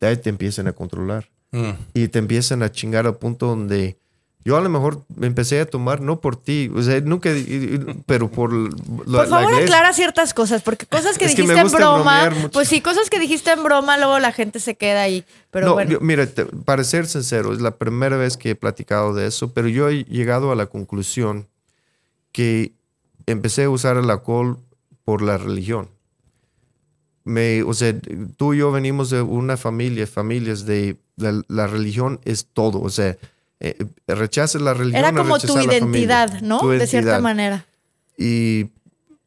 de 0.00 0.08
ahí 0.08 0.16
te 0.16 0.30
empiezan 0.30 0.68
a 0.68 0.72
controlar 0.72 1.28
Mm. 1.50 1.70
y 1.94 2.08
te 2.08 2.18
empiezan 2.18 2.62
a 2.62 2.70
chingar 2.70 3.06
al 3.06 3.16
punto 3.16 3.46
donde 3.46 3.96
yo 4.48 4.56
a 4.56 4.60
lo 4.62 4.70
mejor 4.70 5.02
me 5.14 5.26
empecé 5.26 5.60
a 5.60 5.66
tomar 5.66 6.00
no 6.00 6.20
por 6.20 6.36
ti, 6.36 6.70
o 6.74 6.82
sea, 6.82 7.00
nunca, 7.02 7.30
pero 8.06 8.30
por 8.30 8.50
la, 8.52 8.70
Por 8.96 9.08
la 9.10 9.24
favor, 9.26 9.52
iglesia. 9.52 9.64
aclara 9.76 9.92
ciertas 9.92 10.32
cosas, 10.32 10.62
porque 10.62 10.86
cosas 10.86 11.18
que 11.18 11.26
Es 11.26 11.34
que 11.34 11.42
dijiste 11.42 11.58
en 11.60 11.64
gusta 11.64 11.78
broma, 11.78 12.30
pues 12.52 12.68
sí, 12.68 12.80
cosas 12.80 13.10
que 13.10 13.18
dijiste 13.20 13.50
en 13.52 13.62
broma, 13.62 13.98
luego 13.98 14.18
la 14.18 14.32
gente 14.32 14.58
se 14.58 14.74
queda 14.76 15.02
ahí. 15.02 15.24
Pero 15.50 15.66
no, 15.66 15.74
bueno, 15.74 15.90
yo- 15.90 16.00
mira, 16.00 16.26
te- 16.26 16.46
para 16.46 16.82
ser 16.84 17.06
sincero, 17.06 17.52
es 17.52 17.60
la 17.60 17.72
primera 17.76 18.16
vez 18.16 18.36
que 18.38 18.50
he 18.50 18.54
platicado 18.54 19.12
de 19.12 19.26
eso, 19.26 19.52
pero 19.52 19.68
yo 19.68 19.88
he 19.90 20.04
llegado 20.04 20.50
a 20.50 20.56
la 20.56 20.66
conclusión 20.66 21.46
que 22.32 22.72
empecé 23.26 23.64
a 23.64 23.70
usar 23.70 23.96
el 23.98 24.08
alcohol 24.10 24.58
por 25.04 25.20
la 25.22 25.36
religión. 25.36 25.88
Me, 27.24 27.62
o 27.62 27.74
sea, 27.74 27.94
tú 28.38 28.54
y 28.54 28.58
yo 28.58 28.72
venimos 28.72 29.10
de 29.10 29.20
una 29.20 29.58
familia, 29.58 30.06
familias 30.06 30.64
de 30.64 30.96
la, 31.16 31.42
la 31.48 31.66
religión 31.66 32.20
es 32.24 32.46
todo, 32.52 32.80
o 32.80 32.88
sea, 32.88 33.18
eh, 33.60 33.76
rechazas 34.06 34.62
la 34.62 34.74
religión. 34.74 35.04
era 35.04 35.12
como 35.12 35.38
tu 35.38 35.48
familia. 35.48 35.78
identidad, 35.78 36.40
¿no? 36.42 36.60
Tu 36.60 36.68
De 36.70 36.86
cierta 36.86 37.20
manera. 37.20 37.66
Y 38.16 38.66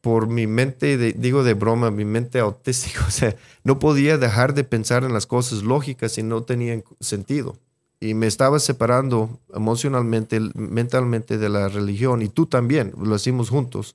por 0.00 0.26
mi 0.26 0.46
mente, 0.46 0.96
de- 0.96 1.12
digo 1.12 1.44
de 1.44 1.54
broma, 1.54 1.90
mi 1.90 2.04
mente 2.04 2.38
autística, 2.40 3.04
o 3.08 3.10
sea, 3.10 3.34
no 3.64 3.78
podía 3.78 4.18
dejar 4.18 4.54
de 4.54 4.64
pensar 4.64 5.04
en 5.04 5.12
las 5.12 5.26
cosas 5.26 5.62
lógicas 5.62 6.18
y 6.18 6.22
no 6.22 6.42
tenían 6.42 6.82
sentido. 7.00 7.56
y 8.00 8.14
me 8.14 8.26
estaba 8.26 8.58
separando 8.58 9.38
emocionalmente, 9.54 10.40
mentalmente 10.54 11.38
de 11.38 11.48
la 11.48 11.68
religión 11.68 12.20
y 12.20 12.28
tú 12.28 12.46
también, 12.46 12.92
lo 13.00 13.14
hicimos 13.14 13.48
juntos. 13.48 13.94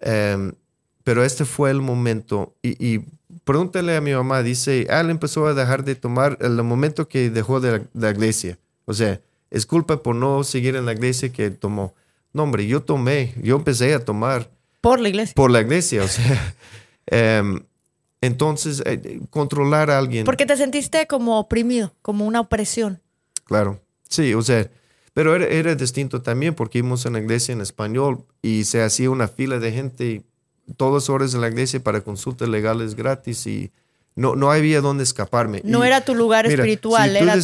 Em, 0.00 0.52
pero 1.04 1.22
este 1.22 1.44
fue 1.44 1.70
el 1.70 1.80
momento 1.82 2.54
y, 2.62 2.70
y, 2.84 3.04
pregúntale 3.44 3.96
a 3.96 4.00
mi 4.00 4.12
mamá, 4.12 4.42
dice, 4.42 4.86
ah, 4.90 5.00
él 5.00 5.10
empezó 5.10 5.46
a 5.46 5.54
dejar 5.54 5.84
de 5.84 5.94
tomar 5.94 6.38
el 6.40 6.62
momento 6.62 7.06
que 7.06 7.28
dejó 7.30 7.60
de 7.60 7.86
la, 7.92 8.10
iglesia. 8.10 8.58
O 8.86 8.94
sea, 8.94 9.20
es 9.50 9.66
culpa 9.66 10.02
por 10.02 10.16
no 10.16 10.42
seguir 10.42 10.74
en 10.76 10.86
la 10.86 10.92
iglesia 10.92 11.30
que 11.30 11.50
tomó. 11.50 11.94
No, 12.32 12.44
hombre, 12.44 12.66
yo 12.66 12.82
tomé, 12.82 13.34
yo 13.42 13.56
empecé 13.56 13.94
a 13.94 14.04
tomar. 14.04 14.50
Por 14.80 15.00
la 15.00 15.08
iglesia. 15.08 15.34
Por 15.34 15.50
la 15.50 15.60
iglesia, 15.60 16.02
o 16.02 16.08
sea. 16.08 16.54
Em, 17.08 17.60
entonces, 18.20 18.82
eh, 18.84 19.20
controlar 19.30 19.90
a 19.90 19.98
alguien. 19.98 20.24
Porque 20.24 20.44
te 20.44 20.56
sentiste 20.56 21.06
como 21.06 21.38
oprimido, 21.38 21.94
como 22.02 22.26
una 22.26 22.40
opresión. 22.40 23.00
Claro, 23.44 23.80
sí, 24.08 24.34
o 24.34 24.42
sea, 24.42 24.68
pero 25.16 25.34
era, 25.34 25.74
distinto 25.76 26.20
también 26.20 26.54
porque 26.54 26.78
íbamos 26.78 27.06
en 27.06 27.14
la 27.14 27.20
iglesia 27.20 27.52
en 27.52 27.62
español 27.62 28.26
y 28.42 28.64
se 28.64 28.82
hacía 28.82 29.08
una 29.08 29.28
fila 29.28 29.58
de 29.58 29.72
gente 29.72 30.24
todas 30.76 31.08
horas 31.08 31.32
en 31.32 31.40
la 31.40 31.48
iglesia 31.48 31.82
para 31.82 32.02
consultas 32.02 32.48
legales 32.48 32.96
gratis 32.96 33.46
y 33.46 33.72
no, 34.16 34.34
no 34.34 34.50
había 34.50 34.80
dónde 34.80 35.04
escaparme. 35.04 35.60
No 35.62 35.84
era 35.84 36.00
tu 36.00 36.14
lugar 36.14 36.46
espiritual, 36.46 37.14
era, 37.16 37.36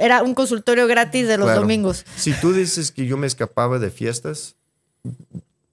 era 0.00 0.22
un 0.22 0.34
consultorio 0.34 0.86
gratis 0.86 1.28
de 1.28 1.36
los 1.36 1.54
domingos. 1.54 2.06
Si 2.16 2.32
tú 2.32 2.54
dices 2.54 2.90
que 2.90 3.04
yo 3.04 3.18
me 3.18 3.26
escapaba 3.26 3.78
de 3.78 3.90
fiestas, 3.90 4.56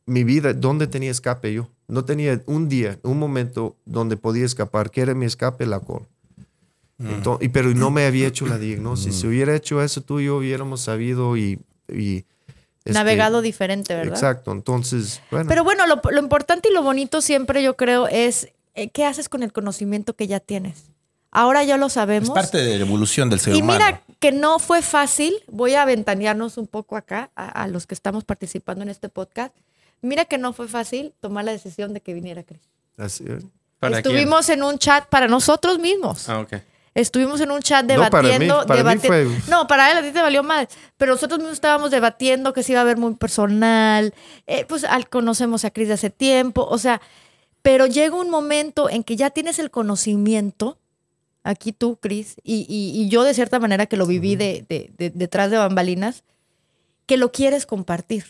mi 0.06 0.26
vida, 0.26 0.54
¿dónde 0.54 0.88
tenía 0.88 1.10
escape 1.10 1.54
yo? 1.54 1.69
No 1.88 2.04
tenía 2.04 2.41
un 2.45 2.67
día, 2.67 3.00
un 3.04 3.19
momento 3.19 3.78
donde 3.86 4.17
podía 4.17 4.45
escapar. 4.45 4.91
¿Qué 4.91 5.02
era 5.02 5.13
mi 5.13 5.26
escape? 5.26 5.65
La 5.65 5.78
alcohol. 5.78 6.06
Mm. 6.97 7.21
y, 7.39 7.47
pero 7.47 7.69
no 7.74 7.89
me 7.89 8.06
había 8.06 8.28
hecho 8.28 8.45
la 8.45 8.58
diagnosis. 8.58 9.15
Si 9.15 9.26
mm. 9.26 9.30
hubiera 9.30 9.56
hecho 9.56 9.82
eso 9.82 10.02
tú 10.02 10.19
y 10.19 10.26
yo 10.26 10.38
hubiéramos 10.38 10.82
sabido 10.82 11.38
y... 11.38 11.60
y 11.88 12.26
este, 12.84 12.93
Navegado 12.93 13.41
diferente, 13.41 13.93
¿verdad? 13.93 14.13
Exacto, 14.13 14.52
entonces, 14.52 15.21
bueno. 15.30 15.47
Pero 15.47 15.63
bueno, 15.63 15.86
lo, 15.86 16.02
lo 16.10 16.19
importante 16.19 16.69
y 16.69 16.74
lo 16.74 16.82
bonito 16.82 17.21
siempre 17.21 17.62
yo 17.62 17.78
creo 17.78 18.08
es 18.08 18.50
qué 18.74 19.06
haces 19.06 19.30
con 19.30 19.44
el 19.44 19.54
conocimiento 19.54 20.16
que 20.16 20.28
ya 20.28 20.40
tienes. 20.40 20.92
Ahora 21.32 21.64
ya 21.64 21.78
lo 21.78 21.88
sabemos. 21.88 22.30
Es 22.30 22.36
parte 22.36 22.58
de 22.58 22.78
la 22.78 22.86
evolución 22.86 23.30
del 23.30 23.40
ser 23.40 23.56
humano. 23.56 23.74
Y 23.74 23.78
mira 23.78 24.02
que 24.20 24.34
no 24.34 24.60
fue 24.60 24.82
fácil. 24.82 25.34
Voy 25.48 25.76
a 25.76 25.86
ventanearnos 25.86 26.58
un 26.58 26.68
poco 26.68 26.98
acá 26.98 27.32
a, 27.36 27.68
los 27.68 27.88
que 27.88 27.96
estamos 27.96 28.26
participando 28.26 28.84
en 28.84 28.90
este 28.90 29.08
podcast. 29.08 29.56
Mira 30.02 30.26
que 30.26 30.38
no 30.38 30.52
fue 30.52 30.68
fácil 30.68 31.14
tomar 31.22 31.46
la 31.46 31.54
decisión 31.54 31.94
de 31.94 32.02
que 32.02 32.14
viniera 32.14 32.44
Cris. 32.44 32.62
Así 32.98 33.24
es. 33.28 33.46
Estuvimos 33.82 34.50
en 34.50 34.62
un 34.62 34.78
chat 34.78 35.08
para 35.08 35.28
nosotros 35.28 35.80
mismos. 35.80 36.28
Ah, 36.28 36.40
ok. 36.40 36.54
Estuvimos 36.94 37.40
en 37.40 37.52
un 37.52 37.62
chat 37.62 37.86
debatiendo. 37.86 38.62
No, 38.62 38.68
para, 38.68 38.84
mí, 38.84 39.42
no, 39.48 39.68
para 39.68 39.92
él 39.92 39.98
a 39.98 40.02
ti 40.02 40.12
te 40.12 40.22
valió 40.22 40.44
mal. 40.44 40.68
Pero 40.98 41.14
nosotros 41.14 41.40
mismos 41.40 41.54
estábamos 41.54 41.90
debatiendo 41.90 42.52
que 42.52 42.64
se 42.64 42.74
iba 42.74 42.82
a 42.82 42.84
ver 42.84 42.98
muy 42.98 43.16
personal. 43.16 44.14
Eh, 44.46 44.66
pues 44.68 44.84
al, 44.84 45.08
conocemos 45.08 45.64
a 45.64 45.72
Cris 45.72 45.88
de 45.88 45.94
hace 45.94 46.10
tiempo. 46.10 46.68
O 46.70 46.78
sea, 46.78 47.02
pero 47.62 47.86
llega 47.86 48.15
un 48.15 48.30
momento 48.30 48.89
en 48.89 49.04
que 49.04 49.15
ya 49.15 49.30
tienes 49.30 49.60
el 49.60 49.71
conocimiento, 49.71 50.78
aquí 51.43 51.71
tú, 51.71 51.97
Cris, 51.97 52.36
y, 52.43 53.08
yo 53.10 53.24
de 53.24 53.34
cierta 53.34 53.60
manera 53.60 53.86
que 53.86 53.97
lo 53.97 54.08
viví 54.08 54.36
de, 54.36 54.65
detrás 55.13 55.52
de 55.52 55.58
bambalinas, 55.58 56.24
que 57.06 57.17
lo 57.17 57.32
quieres 57.32 57.65
compartir, 57.65 58.26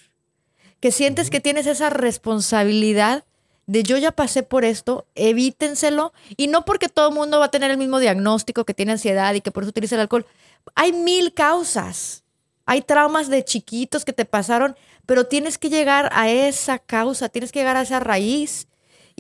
que 0.80 0.92
sientes 0.92 1.30
que 1.30 1.40
tienes 1.40 1.68
esa 1.68 1.90
responsabilidad 1.90 3.24
de 3.68 3.84
yo 3.84 3.98
ya 3.98 4.12
pasé 4.12 4.44
por 4.44 4.66
esto, 4.66 5.06
evítenselo, 5.16 6.14
y 6.36 6.48
no 6.48 6.66
porque 6.66 6.90
todo 6.90 7.10
el 7.10 7.16
mundo 7.16 7.40
va 7.40 7.46
a 7.46 7.52
tener 7.52 7.72
el 7.72 7.78
mismo 7.78 8.00
diagnóstico, 8.00 8.66
que 8.66 8.74
tiene 8.74 8.94
ansiedad 8.94 9.34
y 9.34 9.42
que 9.42 9.52
por 9.52 9.64
eso 9.64 9.70
utiliza 9.70 9.96
el 9.96 10.02
alcohol. 10.02 10.26
Hay 10.76 10.92
mil 10.92 11.34
causas. 11.34 12.24
Hay 12.66 12.82
traumas 12.82 13.30
de 13.30 13.44
chiquitos 13.44 14.06
que 14.06 14.14
te 14.14 14.26
pasaron, 14.26 14.76
pero 15.06 15.26
tienes 15.26 15.58
que 15.58 15.70
llegar 15.70 16.10
a 16.14 16.30
esa 16.30 16.80
causa, 16.80 17.30
tienes 17.30 17.52
que 17.52 17.60
llegar 17.60 17.76
a 17.76 17.82
esa 17.82 18.00
raíz 18.00 18.68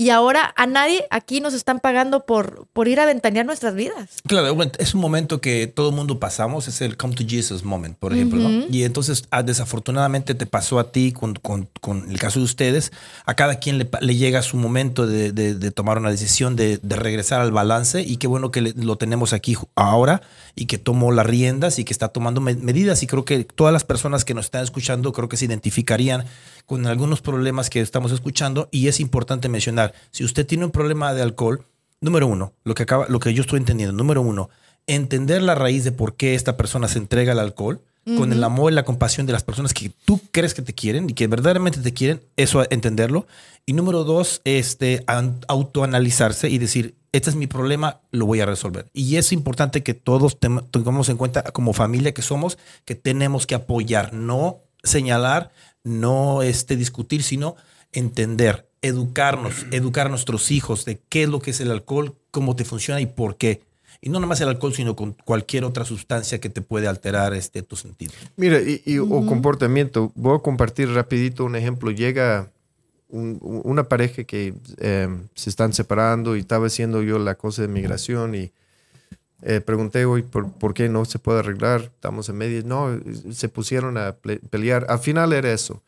y 0.02 0.10
ahora 0.10 0.52
a 0.58 0.66
nadie 0.66 1.06
aquí 1.12 1.42
nos 1.42 1.54
están 1.54 1.80
pagando 1.80 2.26
por, 2.26 2.66
por 2.74 2.88
ir 2.88 3.00
a 3.00 3.06
ventanear 3.06 3.46
nuestras 3.46 3.76
vidas. 3.76 4.10
Claro, 4.26 4.58
es 4.80 4.96
un 4.96 5.00
momento 5.00 5.42
que 5.42 5.68
todo 5.68 5.90
el 5.90 5.96
mundo 5.96 6.18
pasamos, 6.18 6.68
es 6.68 6.82
el 6.82 6.98
come 6.98 7.14
to 7.14 7.24
Jesus 7.24 7.64
moment, 7.64 7.96
por 8.00 8.12
ejemplo. 8.12 8.50
Y 8.72 8.82
entonces, 8.82 9.26
ah, 9.30 9.44
desafortunadamente 9.44 10.34
te 10.34 10.48
pasó 10.48 10.80
a 10.80 10.92
ti 10.92 11.12
con, 11.12 11.36
con, 11.36 11.70
con, 11.82 12.10
el 12.10 12.18
caso 12.18 12.40
de 12.40 12.46
ustedes, 12.46 12.92
a 13.28 13.36
cada 13.36 13.60
quien 13.60 13.78
le, 13.78 13.88
le 14.00 14.16
llega 14.16 14.42
su 14.42 14.58
momento 14.58 15.06
de, 15.06 15.34
de, 15.34 15.72
tomar 15.72 16.00
una 16.00 16.10
decisión, 16.10 16.56
de, 16.56 16.80
de, 16.82 16.96
regresar 16.96 17.40
al 17.40 17.52
balance 17.52 18.02
y 18.02 18.18
qué 18.18 18.26
bueno 18.26 18.50
que 18.50 18.62
lo 18.62 18.96
tenemos 18.96 19.34
aquí 19.34 19.56
ahora 19.76 20.24
y 20.56 20.66
que 20.66 20.80
tomó 20.80 21.12
las 21.12 21.28
riendas 21.28 21.78
y 21.78 21.84
que 21.84 21.94
está 21.94 22.08
tomando 22.08 22.42
medidas 22.42 23.04
y 23.04 23.08
creo 23.08 23.24
que 23.24 23.44
todas 23.44 23.72
las 23.72 23.84
personas 23.84 24.26
que 24.26 24.34
nos 24.34 24.46
están 24.46 24.64
escuchando 24.64 25.14
creo 25.14 25.30
que 25.30 25.38
se 25.38 25.46
identificarían 25.46 26.26
con 26.65 26.86
algunos 26.88 27.21
problemas 27.21 27.69
que 27.69 27.82
estamos 27.82 28.12
escuchando 28.12 28.69
y 28.71 28.88
es 28.88 29.00
importante 29.00 29.50
mencionar, 29.50 29.93
si 30.12 30.24
usted 30.24 30.45
tiene 30.45 30.65
un 30.65 30.71
problema 30.71 31.13
de 31.13 31.21
alcohol, 31.21 31.65
número 32.00 32.28
uno, 32.28 32.54
lo 32.63 32.74
que, 32.74 32.84
acaba, 32.84 33.06
lo 33.08 33.19
que 33.19 33.34
yo 33.34 33.41
estoy 33.41 33.60
entendiendo, 33.60 33.93
número 33.93 34.21
uno, 34.21 34.50
entender 34.88 35.41
la 35.41 35.56
raíz 35.56 35.84
de 35.84 35.91
por 35.91 36.15
qué 36.15 36.36
esta 36.36 36.58
persona 36.58 36.88
se 36.88 36.97
entrega 36.97 37.32
al 37.32 37.39
alcohol, 37.39 37.82
con 38.17 38.34
el 38.34 38.43
amor 38.43 38.71
y 38.71 38.76
la 38.76 38.84
compasión 38.84 39.28
de 39.28 39.34
las 39.34 39.43
personas 39.43 39.76
que 39.76 39.91
tú 40.06 40.19
crees 40.32 40.56
que 40.56 40.63
te 40.63 40.74
quieren 40.74 41.08
y 41.08 41.13
que 41.13 41.28
verdaderamente 41.28 41.82
te 41.82 41.93
quieren, 41.93 42.19
eso 42.36 42.65
entenderlo. 42.71 43.28
Y 43.67 43.74
número 43.74 44.04
dos, 44.04 44.41
este, 44.43 45.06
autoanalizarse 45.47 46.50
y 46.50 46.58
decir, 46.58 46.95
este 47.12 47.30
es 47.30 47.36
mi 47.36 47.45
problema, 47.45 48.02
lo 48.12 48.26
voy 48.26 48.39
a 48.39 48.47
resolver. 48.47 48.88
Y 48.91 49.17
es 49.17 49.32
importante 49.32 49.84
que 49.84 49.93
todos 49.93 50.39
tengamos 50.39 51.10
en 51.10 51.17
cuenta 51.17 51.43
como 51.43 51.74
familia 51.74 52.13
que 52.13 52.24
somos, 52.24 52.58
que 52.86 52.95
tenemos 52.95 53.45
que 53.45 53.54
apoyar, 53.54 54.13
no 54.13 54.62
señalar, 54.84 55.52
no 55.84 56.41
este, 56.41 56.76
discutir, 56.76 57.24
sino 57.24 57.56
entender, 57.91 58.70
educarnos, 58.82 59.65
educar 59.72 60.08
a 60.08 60.10
nuestros 60.10 60.52
hijos 60.52 60.86
de 60.86 61.00
qué 61.10 61.24
es 61.24 61.30
lo 61.30 61.39
que 61.39 61.52
es 61.52 61.62
el 61.62 61.72
alcohol, 61.72 62.15
cómo 62.32 62.56
te 62.56 62.65
funciona 62.65 63.02
y 63.02 63.06
por 63.06 63.38
qué. 63.38 63.62
Y 64.04 64.10
no 64.10 64.20
nada 64.20 64.28
más 64.28 64.41
el 64.41 64.48
alcohol, 64.48 64.74
sino 64.74 64.96
con 64.96 65.13
cualquier 65.26 65.63
otra 65.63 65.86
sustancia 65.86 66.39
que 66.39 66.50
te 66.50 66.62
puede 66.62 66.88
alterar 66.88 67.34
este, 67.36 67.62
tu 67.62 67.76
sentido. 67.76 68.13
Mira, 68.36 68.60
y, 68.60 68.98
o 68.98 69.26
comportamiento. 69.28 70.12
Voy 70.15 70.36
a 70.36 70.39
compartir 70.39 70.89
rapidito 70.89 71.46
un 71.46 71.56
ejemplo. 71.56 71.91
Llega 71.91 72.52
una 73.10 73.89
pareja 73.89 74.24
que 74.24 74.56
em, 74.78 75.28
se 75.36 75.50
están 75.50 75.74
separando 75.74 76.36
y 76.36 76.39
estaba 76.39 76.67
haciendo 76.67 77.04
yo 77.04 77.20
la 77.20 77.36
cosa 77.36 77.62
de 77.62 77.67
migración 77.67 78.34
y 78.34 78.52
eh, 79.41 79.60
pregunté 79.60 80.06
hoy 80.06 80.21
por, 80.21 80.51
por, 80.51 80.73
qué 80.73 80.88
no 80.88 81.04
se 81.06 81.17
puede 81.19 81.39
arreglar, 81.39 81.82
estamos 81.82 82.30
en 82.30 82.38
medio. 82.38 82.63
No, 82.63 82.99
se 83.32 83.49
pusieron 83.49 83.97
a 83.97 84.15
pelear. 84.49 84.86
Al 84.89 84.99
final 84.99 85.34
era 85.34 85.51
eso. 85.51 85.82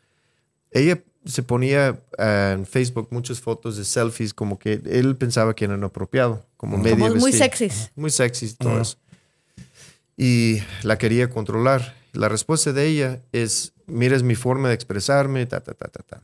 Ella 0.70 1.00
se 1.24 1.42
ponía 1.42 2.00
eh, 2.18 2.54
en 2.54 2.66
Facebook 2.66 3.08
muchas 3.10 3.40
fotos 3.40 3.76
de 3.76 3.84
selfies 3.84 4.34
como 4.34 4.58
que 4.58 4.80
él 4.84 5.16
pensaba 5.16 5.54
que 5.54 5.64
eran 5.64 5.82
apropiado, 5.84 6.44
como 6.56 6.76
medio 6.76 7.14
Muy 7.16 7.32
sexys. 7.32 7.92
Muy 7.94 8.10
sexys, 8.10 8.56
todo 8.56 8.80
eso. 8.80 8.96
Y 10.16 10.58
la 10.82 10.98
quería 10.98 11.30
controlar. 11.30 11.94
La 12.12 12.28
respuesta 12.28 12.72
de 12.72 12.86
ella 12.86 13.20
es, 13.32 13.72
mira, 13.86 14.16
es 14.16 14.22
mi 14.22 14.34
forma 14.34 14.68
de 14.68 14.74
expresarme, 14.74 15.46
ta, 15.46 15.60
ta, 15.60 15.74
ta, 15.74 15.88
ta, 15.88 16.02
ta. 16.02 16.22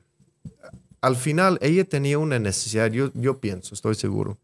Al 1.01 1.17
final, 1.17 1.59
ella 1.63 1.85
tenía 1.85 2.19
una 2.19 2.39
necesidad, 2.39 2.91
yo, 2.91 3.11
yo 3.15 3.41
pienso, 3.41 3.75
estoy 3.75 3.95
seguro, 3.95 4.39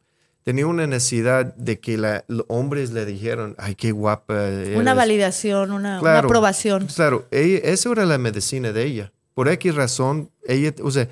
tenía 0.47 0.69
una 0.69 0.87
necesidad 0.87 1.57
de 1.57 1.81
que 1.81 1.99
los 1.99 2.45
hombres 2.47 2.93
le 2.93 3.05
dijeran, 3.05 3.57
ay, 3.59 3.75
qué 3.75 3.91
guapa. 3.91 4.49
Una 4.77 4.95
validación, 4.95 5.73
una, 5.73 5.99
aprobación. 6.21 6.87
Claro, 6.87 7.27
ella, 7.33 7.59
esa 7.65 7.91
era 7.91 8.07
la 8.07 8.17
medicina 8.17 8.71
de 8.71 8.85
ella. 8.85 9.13
Por 9.35 9.49
X 9.49 9.75
razón, 9.75 10.31
ella, 10.47 10.73
o 10.85 10.93
sea, 10.93 11.09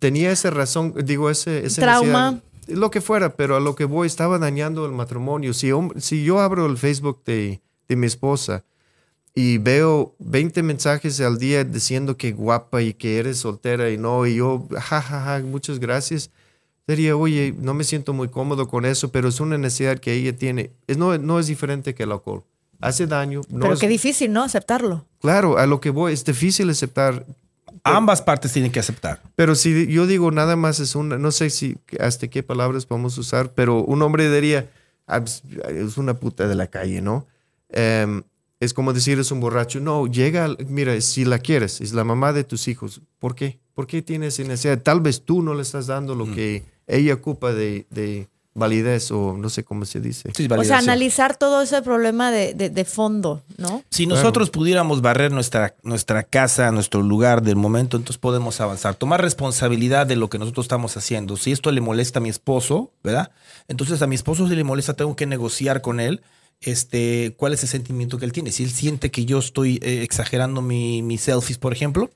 tenía 0.00 0.32
esa 0.32 0.50
razón, 0.50 0.94
digo, 1.04 1.30
ese, 1.30 1.64
ese 1.64 1.80
trauma. 1.80 2.40
lo 2.66 2.90
que 2.90 3.00
fuera, 3.00 3.36
pero 3.36 3.54
a 3.54 3.60
lo 3.60 3.76
que 3.76 3.84
voy, 3.84 4.08
estaba 4.08 4.36
dañando 4.40 4.84
el 4.84 4.90
matrimonio. 4.90 5.54
Si, 5.54 5.70
si 5.98 6.24
yo 6.24 6.40
abro 6.40 6.66
el 6.66 6.76
Facebook 6.76 7.22
de, 7.24 7.62
de 7.86 7.94
mi 7.94 8.08
esposa 8.08 8.64
y 9.32 9.58
veo 9.58 10.16
20 10.18 10.64
mensajes 10.64 11.20
al 11.20 11.38
día 11.38 11.62
diciendo 11.62 12.16
que 12.16 12.32
guapa 12.32 12.82
y 12.82 12.94
que 12.94 13.18
eres 13.18 13.38
soltera 13.38 13.90
y 13.90 13.96
no, 13.96 14.26
y 14.26 14.34
yo, 14.34 14.66
jajaja, 14.72 15.20
ja, 15.20 15.38
ja, 15.38 15.44
muchas 15.44 15.78
gracias 15.78 16.32
diría, 16.86 17.16
oye, 17.16 17.54
no 17.58 17.74
me 17.74 17.84
siento 17.84 18.12
muy 18.12 18.28
cómodo 18.28 18.68
con 18.68 18.84
eso, 18.84 19.10
pero 19.10 19.28
es 19.28 19.40
una 19.40 19.58
necesidad 19.58 19.98
que 19.98 20.12
ella 20.12 20.34
tiene. 20.36 20.72
Es, 20.86 20.96
no, 20.96 21.16
no 21.18 21.38
es 21.38 21.46
diferente 21.46 21.94
que 21.94 22.04
el 22.04 22.12
alcohol. 22.12 22.44
Hace 22.80 23.06
daño. 23.06 23.42
pero 23.60 23.76
qué 23.76 23.88
difícil, 23.88 24.32
¿no? 24.32 24.42
Aceptarlo. 24.42 25.04
Claro, 25.20 25.58
a 25.58 25.66
lo 25.66 25.80
que 25.80 25.90
voy, 25.90 26.12
es 26.12 26.24
difícil 26.24 26.70
aceptar. 26.70 27.26
Ambas 27.84 28.22
partes 28.22 28.52
tienen 28.52 28.72
que 28.72 28.80
aceptar. 28.80 29.22
Pero 29.36 29.54
si 29.54 29.86
yo 29.86 30.06
digo 30.06 30.30
nada 30.30 30.56
más 30.56 30.80
es 30.80 30.94
una, 30.94 31.18
no 31.18 31.30
sé 31.30 31.50
si 31.50 31.76
hasta 31.98 32.28
qué 32.28 32.42
palabras 32.42 32.86
podemos 32.86 33.16
usar, 33.18 33.52
pero 33.52 33.82
un 33.82 34.02
hombre 34.02 34.30
diría, 34.30 34.68
ah, 35.06 35.20
pues, 35.20 35.42
es 35.68 35.98
una 35.98 36.14
puta 36.14 36.48
de 36.48 36.54
la 36.54 36.68
calle, 36.68 37.02
¿no? 37.02 37.26
Em, 37.68 38.22
es 38.60 38.74
como 38.74 38.92
decir, 38.92 39.18
es 39.18 39.32
un 39.32 39.40
borracho. 39.40 39.80
No, 39.80 40.06
llega, 40.06 40.54
mira, 40.68 41.00
si 41.00 41.24
la 41.24 41.38
quieres, 41.38 41.80
es 41.80 41.94
la 41.94 42.04
mamá 42.04 42.34
de 42.34 42.44
tus 42.44 42.68
hijos. 42.68 43.00
¿Por 43.18 43.34
qué? 43.34 43.58
¿Por 43.74 43.86
qué 43.86 44.02
tienes 44.02 44.38
necesidad? 44.38 44.82
Tal 44.82 45.00
vez 45.00 45.22
tú 45.22 45.42
no 45.42 45.54
le 45.54 45.62
estás 45.62 45.86
dando 45.86 46.14
lo 46.14 46.26
mm. 46.26 46.34
que 46.34 46.64
ella 46.86 47.14
ocupa 47.14 47.52
de, 47.54 48.28
validez 48.52 49.10
o 49.12 49.36
no 49.38 49.48
sé 49.48 49.64
cómo 49.64 49.86
se 49.86 50.00
dice. 50.00 50.30
Sí, 50.34 50.46
O 50.50 50.64
sea, 50.64 50.78
analizar 50.78 51.36
todo 51.38 51.62
ese 51.62 51.80
problema 51.80 52.30
de, 52.30 52.52
de- 52.52 52.68
de 52.68 52.84
fondo, 52.84 53.40
¿no? 53.56 53.82
Si 53.88 54.06
nosotros 54.06 54.50
pudiéramos 54.50 55.00
barrer 55.00 55.32
nuestra, 55.32 55.74
nuestra 55.82 56.24
casa, 56.24 56.70
nuestro 56.72 57.00
lugar 57.00 57.42
del 57.42 57.56
momento, 57.56 57.96
entonces 57.96 58.18
podemos 58.18 58.60
avanzar. 58.60 58.96
Tomar 58.96 59.22
responsabilidad 59.22 60.06
de 60.06 60.16
lo 60.16 60.28
que 60.28 60.38
nosotros 60.38 60.64
estamos 60.64 60.96
haciendo. 60.98 61.38
Si 61.38 61.52
esto 61.52 61.70
le 61.70 61.80
molesta 61.80 62.18
a 62.18 62.22
mi 62.22 62.28
esposo, 62.28 62.92
¿verdad? 63.02 63.30
Entonces 63.68 64.02
a 64.02 64.06
mi 64.06 64.16
esposo 64.16 64.46
si 64.46 64.54
le 64.54 64.64
molesta, 64.64 64.92
tengo 64.94 65.16
que 65.16 65.24
negociar 65.26 65.80
con 65.80 66.00
él. 66.00 66.20
Este, 66.62 67.34
cuál 67.36 67.54
es 67.54 67.62
el 67.62 67.68
sentimiento 67.68 68.18
que 68.18 68.26
él 68.26 68.32
tiene. 68.32 68.52
Si 68.52 68.62
él 68.64 68.70
siente 68.70 69.10
que 69.10 69.24
yo 69.24 69.38
estoy 69.38 69.78
eh, 69.82 70.02
exagerando 70.02 70.60
mi- 70.60 71.02
mis 71.02 71.22
selfies, 71.22 71.56
por 71.58 71.72
ejemplo, 71.72 72.10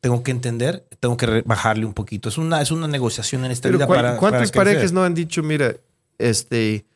tengo 0.00 0.22
que 0.22 0.30
entender, 0.30 0.84
tengo 1.00 1.16
que 1.18 1.42
bajarle 1.44 1.84
un 1.84 1.92
poquito. 1.92 2.28
Es 2.30 2.38
una, 2.38 2.62
es 2.62 2.70
una 2.70 2.88
negociación 2.88 3.44
en 3.44 3.50
esta 3.50 3.68
Pero 3.68 3.78
vida 3.78 3.86
¿cuán- 3.86 3.98
para. 4.00 4.16
¿cuántas 4.16 4.50
para 4.52 4.70
parejas 4.70 4.92
no 4.92 5.04
han 5.04 5.14
dicho, 5.14 5.42
mira, 5.42 5.76
este, 6.18 6.86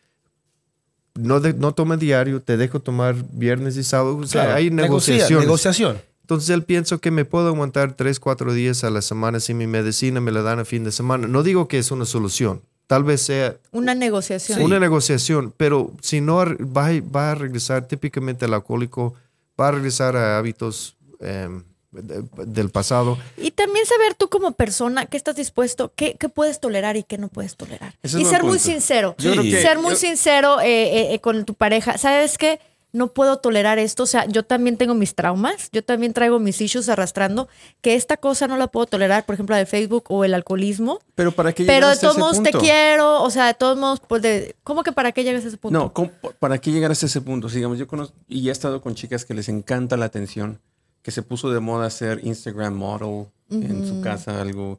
no, 1.14 1.40
de- 1.40 1.52
no 1.52 1.72
toma 1.74 1.98
diario, 1.98 2.40
te 2.40 2.56
dejo 2.56 2.80
tomar 2.80 3.14
viernes 3.32 3.76
y 3.76 3.84
sábado? 3.84 4.16
O 4.16 4.26
sea, 4.26 4.44
Claro, 4.44 4.56
hay 4.56 4.70
negocia- 4.70 5.12
negociaciones. 5.14 5.46
negociación. 5.46 6.02
Entonces 6.22 6.48
él 6.48 6.62
pienso 6.62 7.00
que 7.02 7.10
me 7.10 7.26
puedo 7.26 7.48
aguantar 7.48 7.92
tres, 7.96 8.18
cuatro 8.18 8.54
días 8.54 8.82
a 8.82 8.88
la 8.88 9.02
semana 9.02 9.40
si 9.40 9.52
mi 9.52 9.66
medicina 9.66 10.22
me 10.22 10.32
la 10.32 10.40
dan 10.40 10.58
a 10.58 10.64
fin 10.64 10.82
de 10.84 10.90
semana. 10.90 11.28
No 11.28 11.42
digo 11.42 11.68
que 11.68 11.78
es 11.78 11.90
una 11.90 12.06
solución. 12.06 12.62
Tal 12.86 13.02
vez 13.04 13.22
sea 13.22 13.56
Una 13.72 13.94
negociación. 13.94 14.60
una 14.62 14.78
negociación, 14.78 15.54
pero 15.56 15.92
si 16.02 16.20
no 16.20 16.36
va, 16.36 16.88
a- 16.88 17.00
va 17.14 17.30
a 17.30 17.34
regresar 17.34 17.86
típicamente 17.88 18.44
al 18.44 18.52
alcohólico, 18.54 19.14
va 19.58 19.68
a 19.68 19.70
regresar 19.72 20.16
a 20.16 20.36
hábitos 20.38 20.96
em, 21.20 21.62
de- 21.92 22.24
del 22.46 22.70
pasado. 22.70 23.16
Y 23.38 23.52
también 23.52 23.86
saber 23.86 24.14
tú 24.14 24.28
como 24.28 24.52
persona 24.52 25.06
qué 25.06 25.16
estás 25.16 25.36
dispuesto, 25.36 25.92
qué, 25.96 26.16
qué 26.18 26.28
puedes 26.28 26.60
tolerar 26.60 26.96
y 26.96 27.04
qué 27.04 27.16
no 27.18 27.28
puedes 27.28 27.56
tolerar. 27.56 27.94
Ese 28.02 28.20
y 28.20 28.24
ser 28.26 28.42
muy 28.42 28.58
sincero. 28.58 29.14
Que- 29.16 29.62
ser 29.62 29.78
muy 29.78 29.92
yo- 29.92 29.96
sincero 29.96 30.60
eh, 30.60 30.66
eh, 30.66 31.14
eh, 31.14 31.20
con 31.20 31.44
tu 31.44 31.54
pareja. 31.54 31.96
¿Sabes 31.96 32.36
qué? 32.36 32.60
No 32.94 33.12
puedo 33.12 33.38
tolerar 33.38 33.80
esto. 33.80 34.04
O 34.04 34.06
sea, 34.06 34.24
yo 34.26 34.44
también 34.44 34.76
tengo 34.76 34.94
mis 34.94 35.16
traumas. 35.16 35.68
Yo 35.72 35.82
también 35.84 36.12
traigo 36.12 36.38
mis 36.38 36.60
issues 36.60 36.88
arrastrando. 36.88 37.48
Que 37.80 37.96
esta 37.96 38.16
cosa 38.16 38.46
no 38.46 38.56
la 38.56 38.68
puedo 38.68 38.86
tolerar, 38.86 39.26
por 39.26 39.34
ejemplo, 39.34 39.54
la 39.54 39.58
de 39.58 39.66
Facebook 39.66 40.04
o 40.10 40.24
el 40.24 40.32
alcoholismo. 40.32 41.00
Pero 41.16 41.32
para 41.32 41.52
qué 41.52 41.64
Pero 41.64 41.88
de 41.88 41.96
todos 41.96 42.16
modos 42.18 42.40
te 42.40 42.52
quiero. 42.52 43.20
O 43.22 43.30
sea, 43.30 43.48
de 43.48 43.54
todos 43.54 43.76
modos, 43.76 44.00
pues 44.06 44.22
de. 44.22 44.54
¿Cómo 44.62 44.84
que 44.84 44.92
para 44.92 45.10
qué 45.10 45.24
llegas 45.24 45.44
a 45.44 45.48
ese 45.48 45.56
punto? 45.56 45.76
No, 45.76 45.92
¿cómo- 45.92 46.12
¿para 46.38 46.58
qué 46.58 46.70
llegar 46.70 46.92
hasta 46.92 47.06
ese 47.06 47.20
punto? 47.20 47.48
Sigamos, 47.48 47.78
yo 47.78 47.88
conozco 47.88 48.16
y 48.28 48.48
he 48.48 48.52
estado 48.52 48.80
con 48.80 48.94
chicas 48.94 49.24
que 49.24 49.34
les 49.34 49.48
encanta 49.48 49.96
la 49.96 50.04
atención, 50.04 50.60
que 51.02 51.10
se 51.10 51.22
puso 51.22 51.50
de 51.50 51.58
moda 51.58 51.90
ser 51.90 52.20
Instagram 52.22 52.74
model 52.74 53.26
en 53.50 53.86
su 53.88 54.00
casa, 54.02 54.40
algo. 54.40 54.78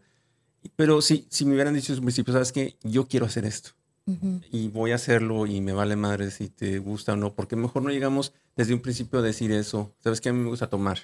Pero 0.78 1.02
si, 1.02 1.28
si 1.30 1.44
me 1.46 1.54
hubieran 1.54 1.74
dicho 1.74 1.92
un 1.94 2.00
principio, 2.00 2.34
¿sabes 2.34 2.52
qué? 2.52 2.78
Yo 2.82 3.08
quiero 3.08 3.26
hacer 3.26 3.44
esto 3.46 3.72
Y 4.52 4.68
voy 4.68 4.92
a 4.92 4.96
hacerlo 4.96 5.48
y 5.48 5.62
me 5.62 5.74
vale 5.74 5.96
madre 5.96 6.30
si 6.30 6.48
te 6.50 6.78
gusta 6.78 7.14
o 7.14 7.16
no, 7.16 7.34
porque 7.34 7.56
mejor 7.56 7.82
no 7.82 7.90
llegamos 7.90 8.34
desde 8.56 8.74
un 8.76 8.80
principio 8.80 9.20
a 9.20 9.22
decir 9.24 9.52
eso. 9.52 9.94
¿Sabes 10.04 10.22
qué? 10.22 10.30
A 10.30 10.34
mí 10.34 10.40
me 10.40 10.50
gusta 10.50 10.68
tomar. 10.68 11.00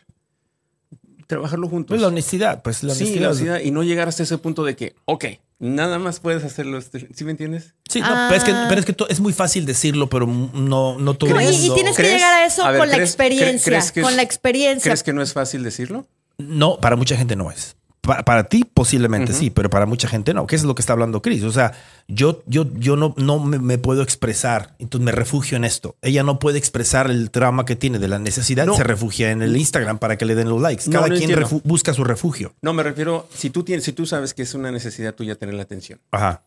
Trabajarlo 1.28 1.68
juntos. 1.68 1.90
Pues 1.90 2.02
la 2.02 2.08
honestidad, 2.10 2.62
pues 2.62 2.84
la 2.84 2.94
sí, 2.94 3.04
honestidad. 3.04 3.22
la 3.24 3.30
honestidad, 3.30 3.60
y 3.62 3.72
no 3.72 3.84
llegar 3.84 4.08
hasta 4.08 4.22
ese 4.24 4.38
punto 4.38 4.64
de 4.64 4.76
que, 4.76 4.96
ok, 5.06 5.26
nada 5.60 5.98
más 5.98 6.20
puedes 6.20 6.44
hacerlo. 6.44 6.78
este- 6.78 7.08
¿Sí 7.16 7.24
me 7.24 7.32
entiendes? 7.32 7.74
Sí, 7.90 8.02
no, 8.02 8.08
pero 8.28 8.36
es 8.36 8.44
que, 8.44 8.52
Ah. 8.52 8.66
pero 8.70 8.80
es 8.82 8.86
que 8.86 8.96
es 9.10 9.20
muy 9.20 9.34
fácil 9.34 9.66
decirlo, 9.66 10.08
pero 10.10 10.28
no, 10.28 11.00
no 11.00 11.14
todo 11.16 11.30
No, 11.32 11.40
el 11.40 11.52
y, 11.52 11.56
y 11.56 11.60
mundo- 11.60 11.76
tienes 11.76 11.96
que 11.96 12.04
¿Crees? 12.04 12.16
llegar 12.18 12.34
a 12.34 12.46
eso 12.46 12.64
A 12.66 12.72
ver, 12.72 12.80
con 12.82 12.90
la 12.90 12.96
¿crees- 12.98 13.18
cre- 13.18 13.24
experiencia. 13.26 13.64
crees 13.72 13.92
que 13.92 14.02
con 14.02 14.12
es- 14.12 14.18
la 14.18 14.24
experiencia. 14.24 14.90
¿Crees 14.92 15.04
que 15.04 15.14
no 15.14 15.22
es 15.22 15.34
fácil 15.34 15.64
decirlo? 15.64 16.06
No, 16.38 16.78
para 16.80 16.96
mucha 16.98 17.16
gente 17.16 17.36
no 17.36 17.50
es. 17.50 17.76
Pa- 18.02 18.24
Para, 18.24 18.46
ti 18.46 18.64
posiblemente 18.64 19.32
sí, 19.32 19.52
pero 19.52 19.70
para 19.70 19.86
mucha 19.86 20.08
gente 20.08 20.34
no. 20.34 20.48
¿Qué 20.48 20.56
es 20.56 20.64
lo 20.64 20.74
que 20.74 20.82
está 20.82 20.94
hablando 20.94 21.22
Chris? 21.22 21.44
O 21.44 21.52
sea, 21.52 21.74
yo, 22.08 22.42
yo, 22.48 22.66
yo 22.74 22.96
no, 22.96 23.14
no 23.16 23.38
me, 23.40 23.60
me 23.60 23.78
puedo 23.78 24.02
expresar, 24.02 24.74
entonces 24.80 25.06
me 25.06 25.12
refugio 25.12 25.56
en 25.56 25.66
esto. 25.66 25.96
Ella 26.02 26.24
no 26.24 26.40
puede 26.40 26.58
expresar 26.58 27.12
el 27.12 27.30
trauma 27.30 27.64
que 27.64 27.76
tiene 27.76 28.00
de 28.00 28.08
la 28.08 28.18
necesidad, 28.18 28.66
No. 28.66 28.76
se 28.76 28.84
refugia 28.84 29.30
en 29.30 29.44
el 29.44 29.56
Instagram 29.56 30.00
para 30.00 30.18
que 30.18 30.26
le 30.26 30.34
den 30.34 30.50
los 30.50 30.60
likes. 30.60 30.86
No, 30.88 30.94
Cada 31.02 31.10
no 31.10 31.16
quien 31.16 31.62
busca 31.64 31.94
su 31.94 32.04
refugio. 32.04 32.56
No, 32.64 32.74
me 32.74 32.82
refiero, 32.82 33.28
si 33.36 33.52
tú, 33.52 33.62
tienes, 33.64 33.86
si 33.86 33.94
tú 33.94 34.08
sabes 34.08 34.34
que 34.34 34.42
es 34.42 34.54
una 34.56 34.72
necesidad 34.72 35.14
tuya 35.14 35.36
tener 35.36 35.54
la 35.54 35.62
atención, 35.64 36.00
Ajá. 36.10 36.42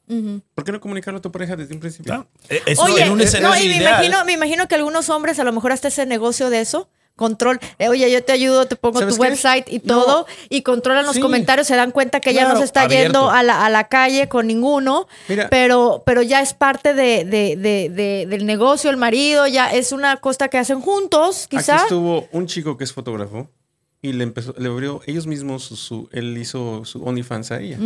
¿por 0.57 0.65
qué 0.65 0.73
no 0.73 0.81
comunicarlo 0.81 1.19
a 1.19 1.23
tu 1.23 1.31
pareja 1.31 1.55
desde 1.55 1.73
un 1.75 1.79
principio? 1.81 2.05
Claro. 2.15 2.27
Eh, 2.49 2.63
Eso 2.67 2.83
Oye, 2.83 3.05
en 3.05 3.13
un 3.13 3.19
no, 3.19 3.25
escenario 3.25 3.65
y 3.65 3.69
me 3.69 3.77
ideal. 3.77 3.93
imagino, 4.05 4.25
me 4.25 4.33
imagino 4.33 4.67
que 4.67 4.75
algunos 4.75 5.09
hombres 5.09 5.39
a 5.39 5.45
lo 5.45 5.53
mejor 5.53 5.71
hasta 5.71 5.87
ese 5.87 6.05
negocio 6.05 6.51
de 6.51 6.61
eso, 6.63 6.89
control, 7.17 7.61
eh, 7.79 7.89
oye, 7.89 8.11
yo 8.11 8.25
te 8.25 8.33
ayudo, 8.33 8.67
te 8.67 8.77
pongo 8.77 8.99
¿Sabes 8.99 9.15
tu 9.17 9.21
qué? 9.23 9.29
website 9.29 9.69
y 9.73 9.79
No. 9.85 10.03
todo, 10.03 10.27
y 10.49 10.63
controlan 10.63 11.07
los 11.07 11.15
Sí. 11.17 11.21
comentarios, 11.21 11.67
se 11.67 11.77
dan 11.77 11.93
cuenta 11.93 12.21
que 12.21 12.35
ya 12.35 12.49
no 12.49 12.59
se 12.59 12.65
está 12.65 12.83
abierto. 12.83 13.05
yendo 13.05 13.31
a 13.31 13.43
la, 13.43 13.65
a 13.65 13.71
la 13.71 13.89
calle 13.89 14.29
con 14.29 14.47
ninguno, 14.49 15.07
Mira. 15.29 15.49
pero, 15.49 16.03
pero 16.05 16.23
ya 16.23 16.41
es 16.41 16.55
parte 16.55 16.93
de, 16.95 17.25
de- 17.25 17.57
de- 17.57 17.89
de- 17.89 18.27
del 18.29 18.47
negocio, 18.47 18.91
el 18.91 18.97
marido, 18.97 19.47
ya 19.47 19.73
es 19.73 19.93
una 19.93 20.17
cosa 20.17 20.49
que 20.49 20.59
hacen 20.59 20.81
juntos, 20.81 21.47
quizá. 21.49 21.75
Aquí 21.75 21.83
estuvo 21.85 22.27
un 22.33 22.47
chico 22.47 22.77
que 22.77 22.85
es 22.85 22.93
fotógrafo 22.93 23.49
y 24.03 24.13
le 24.13 24.25
empezó, 24.25 24.53
le 24.59 24.69
abrió 24.69 25.01
ellos 25.07 25.27
mismos, 25.27 25.63
su, 25.65 25.77
su- 25.77 26.09
él 26.13 26.37
hizo 26.37 26.85
su 26.85 27.03
OnlyFans 27.05 27.53
a 27.53 27.61
ella. 27.61 27.79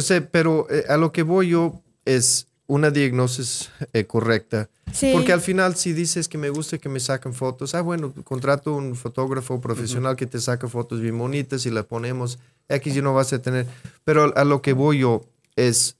Sí, 0.00 0.14
pero 0.30 0.66
eh, 0.70 0.84
a 0.88 0.96
lo 0.96 1.12
que 1.12 1.22
voy 1.22 1.48
yo 1.50 1.82
es 2.04 2.46
una 2.66 2.90
diagnosis 2.90 3.70
eh, 3.92 4.04
correcta. 4.04 4.68
Sí. 4.92 5.10
Porque 5.12 5.32
al 5.32 5.40
final, 5.40 5.74
si 5.76 5.92
dices 5.92 6.28
que 6.28 6.38
me 6.38 6.48
gusta 6.50 6.78
que 6.78 6.88
me 6.88 7.00
saquen 7.00 7.34
fotos, 7.34 7.74
ah, 7.74 7.80
bueno, 7.82 8.12
contrato 8.24 8.74
un 8.74 8.94
fotógrafo 8.96 9.60
profesional 9.60 10.16
que 10.16 10.26
te 10.26 10.40
saca 10.40 10.68
fotos 10.68 11.00
bien 11.00 11.18
bonitas 11.18 11.66
y 11.66 11.70
las 11.70 11.84
ponemos. 11.86 12.38
X 12.68 12.96
y 12.96 13.02
no 13.02 13.12
vas 13.14 13.32
a 13.32 13.40
tener. 13.42 13.66
Pero 14.04 14.32
a 14.36 14.44
lo 14.44 14.62
que 14.62 14.72
voy 14.72 14.98
yo 15.00 15.24
es, 15.56 15.96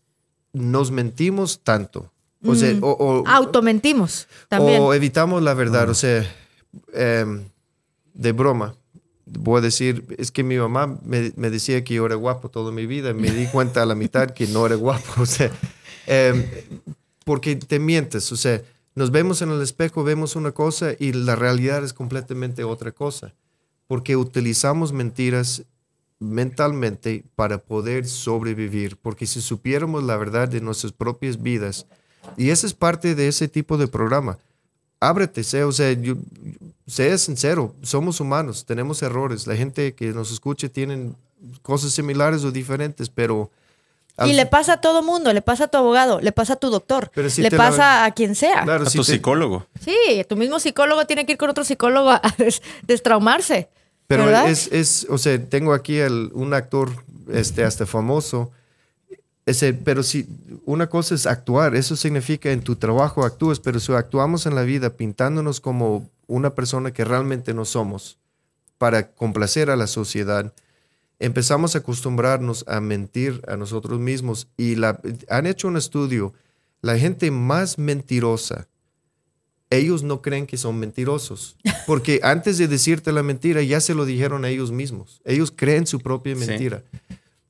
nos 0.52 0.90
mentimos 0.90 1.60
tanto. 1.62 2.10
O 2.44 2.54
sea, 2.54 2.74
o, 2.80 2.90
o- 2.90 3.28
Automentimos 3.28 4.26
también. 4.48 4.82
o 4.82 4.92
evitamos 4.94 5.42
la 5.42 5.54
verdad. 5.54 5.88
O 5.88 5.94
sea, 5.94 6.24
em, 6.92 7.42
de 8.14 8.32
broma. 8.32 8.74
Voy 9.26 9.58
a 9.58 9.62
decir, 9.62 10.04
es 10.18 10.30
que 10.32 10.42
mi 10.42 10.56
mamá 10.58 10.98
me, 11.04 11.32
me 11.36 11.50
decía 11.50 11.82
que 11.84 11.94
yo 11.94 12.04
era 12.06 12.16
guapo 12.16 12.48
toda 12.48 12.72
mi 12.72 12.86
vida. 12.86 13.14
Me 13.14 13.30
di 13.30 13.46
cuenta 13.46 13.82
a 13.82 13.86
la 13.86 13.94
mitad 13.94 14.30
que 14.30 14.46
no 14.46 14.66
era 14.66 14.74
guapo. 14.76 15.02
O 15.22 15.26
sea, 15.26 15.50
em, 16.06 16.44
porque 17.24 17.56
te 17.56 17.78
mientes. 17.78 18.30
O 18.32 18.36
sea, 18.36 18.62
nos 18.94 19.10
vemos 19.10 19.42
en 19.42 19.50
el 19.50 19.62
espejo, 19.62 20.04
vemos 20.04 20.36
una 20.36 20.52
cosa 20.52 20.92
y 20.98 21.12
la 21.12 21.36
realidad 21.36 21.84
es 21.84 21.92
completamente 21.92 22.64
otra 22.64 22.92
cosa. 22.92 23.34
Porque 23.86 24.16
utilizamos 24.16 24.92
mentiras 24.92 25.64
mentalmente 26.18 27.24
para 27.34 27.58
poder 27.58 28.06
sobrevivir. 28.06 28.96
Porque 28.96 29.26
si 29.26 29.40
supiéramos 29.40 30.04
la 30.04 30.16
verdad 30.16 30.48
de 30.48 30.60
nuestras 30.60 30.92
propias 30.92 31.42
vidas, 31.42 31.86
y 32.36 32.50
esa 32.50 32.66
es 32.66 32.74
parte 32.74 33.14
de 33.14 33.28
ese 33.28 33.48
tipo 33.48 33.76
de 33.76 33.88
programa. 33.88 34.38
Ábrete, 35.00 35.42
sé, 35.42 35.64
o 35.64 35.72
sea, 35.72 35.92
yo, 35.92 36.14
sé 36.86 37.18
sincero, 37.18 37.74
somos 37.82 38.20
humanos, 38.20 38.64
tenemos 38.64 39.02
errores. 39.02 39.46
La 39.48 39.56
gente 39.56 39.94
que 39.94 40.12
nos 40.12 40.30
escuche 40.30 40.68
tienen 40.68 41.16
cosas 41.62 41.92
similares 41.92 42.44
o 42.44 42.52
diferentes, 42.52 43.08
pero... 43.08 43.50
al- 44.22 44.30
Y 44.30 44.32
le 44.34 44.46
pasa 44.46 44.74
a 44.74 44.80
todo 44.80 45.02
mundo, 45.02 45.32
le 45.32 45.42
pasa 45.42 45.64
a 45.64 45.68
tu 45.68 45.76
abogado, 45.78 46.20
le 46.20 46.32
pasa 46.32 46.54
a 46.54 46.56
tu 46.56 46.70
doctor, 46.70 47.10
Pero 47.14 47.28
si 47.30 47.42
le 47.42 47.50
la- 47.50 47.56
pasa 47.56 48.04
a 48.04 48.10
quien 48.12 48.34
sea. 48.34 48.62
Claro, 48.64 48.86
A 48.86 48.90
si 48.90 48.98
tu 48.98 49.04
te- 49.04 49.12
psicólogo. 49.12 49.66
Sí, 49.80 49.96
tu 50.28 50.36
mismo 50.36 50.58
psicólogo 50.60 51.06
tiene 51.06 51.26
que 51.26 51.32
ir 51.32 51.38
con 51.38 51.50
otro 51.50 51.64
psicólogo 51.64 52.10
a 52.10 52.20
des- 52.38 52.62
destraumarse. 52.86 53.68
Pero 54.06 54.26
¿verdad? 54.26 54.48
es, 54.50 54.68
es, 54.72 55.06
o 55.08 55.16
sea, 55.18 55.42
tengo 55.42 55.72
aquí 55.72 55.98
el- 55.98 56.30
un 56.34 56.52
actor 56.54 56.90
este, 57.32 57.64
hasta 57.64 57.86
famoso. 57.86 58.50
Ese, 59.44 59.72
pero 59.74 60.02
si 60.04 60.26
una 60.66 60.88
cosa 60.88 61.14
es 61.16 61.26
actuar, 61.26 61.74
eso 61.74 61.96
significa 61.96 62.50
en 62.52 62.62
tu 62.62 62.76
trabajo 62.76 63.24
actúes, 63.24 63.58
pero 63.58 63.80
si 63.80 63.92
actuamos 63.92 64.46
en 64.46 64.54
la 64.54 64.62
vida 64.62 64.90
pintándonos 64.90 65.60
como 65.60 66.08
una 66.28 66.54
persona 66.54 66.92
que 66.92 67.04
realmente 67.04 67.52
no 67.52 67.64
somos 67.64 68.18
para 68.78 69.08
complacer 69.08 69.68
a 69.70 69.76
la 69.76 69.88
sociedad, 69.88 70.52
empezamos 71.22 71.74
a 71.74 71.78
acostumbrarnos 71.78 72.64
a 72.66 72.80
mentir 72.80 73.40
a 73.46 73.56
nosotros 73.56 73.98
mismos. 74.00 74.48
Y 74.56 74.74
la, 74.76 75.00
han 75.28 75.46
hecho 75.46 75.68
un 75.68 75.76
estudio, 75.76 76.32
la 76.80 76.98
gente 76.98 77.30
más 77.30 77.78
mentirosa, 77.78 78.68
ellos 79.70 80.02
no 80.02 80.20
creen 80.20 80.46
que 80.46 80.58
son 80.58 80.78
mentirosos, 80.78 81.56
porque 81.86 82.20
antes 82.22 82.58
de 82.58 82.68
decirte 82.68 83.10
la 83.12 83.22
mentira 83.22 83.62
ya 83.62 83.80
se 83.80 83.94
lo 83.94 84.04
dijeron 84.04 84.44
a 84.44 84.50
ellos 84.50 84.70
mismos. 84.70 85.20
Ellos 85.24 85.52
creen 85.54 85.86
su 85.86 86.00
propia 86.00 86.34
Sí. 86.36 86.44
mentira. 86.46 86.82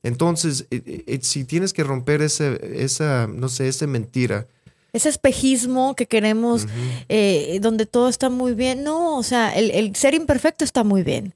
Entonces, 0.04 0.66
eh, 0.70 1.04
eh, 1.06 1.18
si 1.22 1.44
tienes 1.44 1.72
que 1.72 1.84
romper 1.84 2.22
ese, 2.22 2.58
esa, 2.84 3.26
no 3.28 3.48
sé, 3.48 3.68
esa 3.68 3.86
mentira, 3.86 4.46
Ese 4.92 5.08
espejismo 5.08 5.94
que 5.94 6.06
queremos, 6.06 6.66
eh, 7.08 7.58
donde 7.62 7.86
todo 7.86 8.10
está 8.10 8.28
muy 8.28 8.52
bien. 8.52 8.84
No, 8.84 9.16
o 9.16 9.22
sea, 9.22 9.50
el, 9.56 9.70
el 9.70 9.96
ser 9.96 10.12
imperfecto 10.12 10.64
está 10.66 10.84
muy 10.84 11.02
bien. 11.02 11.32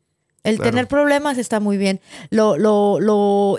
El 0.46 0.56
Claro. 0.56 0.70
tener 0.70 0.88
problemas 0.88 1.38
está 1.38 1.60
muy 1.60 1.76
bien. 1.76 2.00
Lo, 2.30 2.56
lo, 2.56 2.98
lo 3.00 3.58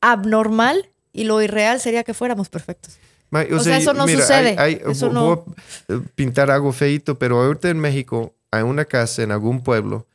abnormal 0.00 0.88
y 1.12 1.24
lo 1.24 1.42
irreal 1.42 1.80
sería 1.80 2.04
que 2.04 2.14
fuéramos 2.14 2.48
perfectos. 2.48 2.96
Ma- 3.30 3.44
O 3.52 3.58
sea, 3.60 3.76
eso 3.78 3.92
no 3.92 4.06
sucede. 4.08 4.56
Eso 4.90 5.10
no- 5.12 5.36
Voy 5.36 5.54
a 5.88 5.92
eh, 5.94 6.00
pintar 6.14 6.50
algo 6.50 6.72
feito, 6.72 7.18
pero 7.18 7.42
ahorita 7.42 7.68
en 7.68 7.78
México 7.80 8.34
hay 8.50 8.62
una 8.62 8.84
casa 8.84 9.22
en 9.22 9.32
algún 9.32 9.62
pueblo 9.62 10.06